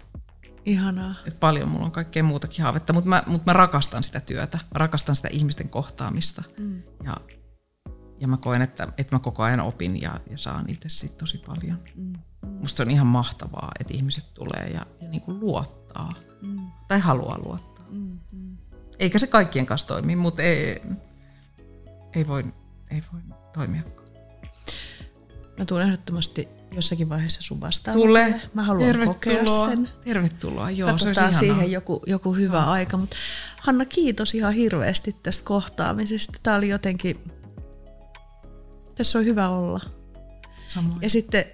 [0.67, 1.15] Ihanaa.
[1.27, 4.57] Et paljon mulla on kaikkea muutakin haavetta, mutta mä, mut mä rakastan sitä työtä.
[4.57, 6.43] Mä rakastan sitä ihmisten kohtaamista.
[6.59, 6.83] Mm.
[7.05, 7.17] Ja,
[8.21, 11.39] ja mä koen, että, että mä koko ajan opin ja, ja saan itse siitä tosi
[11.47, 11.79] paljon.
[11.97, 12.13] Mm.
[12.61, 16.13] Musta se on ihan mahtavaa, että ihmiset tulee ja, ja niinku luottaa.
[16.43, 16.71] Mm.
[16.89, 17.87] Tai haluaa luottaa.
[17.91, 18.19] Mm.
[18.99, 20.83] Eikä se kaikkien kanssa toimi, mutta ei,
[22.15, 22.45] ei, voi,
[22.91, 23.21] ei voi
[23.53, 24.09] toimiakaan.
[25.59, 27.97] Mä tulen ehdottomasti jossakin vaiheessa sun vastaan.
[27.97, 28.41] Tule.
[28.55, 29.69] Mä haluan kokea Tervetuloa.
[29.69, 29.89] sen.
[30.05, 30.71] Tervetuloa.
[30.71, 31.41] Joo, se Katsotaan ihanaa.
[31.41, 32.97] siihen joku, joku hyvä aika.
[32.97, 33.17] Mutta
[33.61, 36.39] Hanna, kiitos ihan hirveästi tästä kohtaamisesta.
[36.43, 37.17] Tämä oli jotenkin,
[38.95, 39.81] tässä on hyvä olla.
[40.67, 41.03] Samoin.
[41.03, 41.45] Ja sitten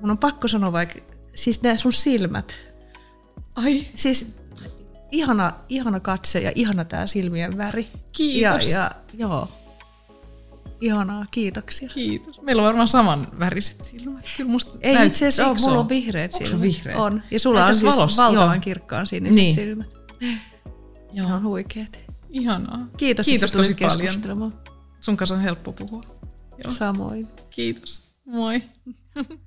[0.00, 0.98] mun on pakko sanoa vaikka,
[1.34, 2.56] siis nämä sun silmät.
[3.56, 4.36] Ai, Siis
[5.12, 7.88] ihana, ihana katse ja ihana tämä silmien väri.
[8.12, 8.64] Kiitos.
[8.64, 9.48] Ja, ja joo,
[10.80, 11.88] ihanaa, kiitoksia.
[11.88, 12.42] kiitos.
[12.42, 14.24] Meillä on varmaan saman väriset silmät.
[14.36, 16.50] Kyllä musta Ei näyt- itse asiassa mulla on vihreät silmät.
[16.50, 16.98] sulla vihreät?
[16.98, 17.22] On.
[17.30, 18.62] Ja sulla Ai on siis valossa, valtavan joo.
[18.62, 19.54] kirkkaan siniset Niin.
[19.54, 19.86] silmät.
[21.12, 21.28] Joo.
[21.28, 21.98] Ne on huikeat.
[22.30, 22.86] Ihanaa.
[22.96, 24.52] Kiitos, Kiitos tosi paljon.
[25.00, 26.02] Sun kanssa on helppo puhua.
[26.64, 26.72] Joo.
[26.72, 27.28] Samoin.
[27.50, 28.06] Kiitos.
[28.24, 28.62] Moi.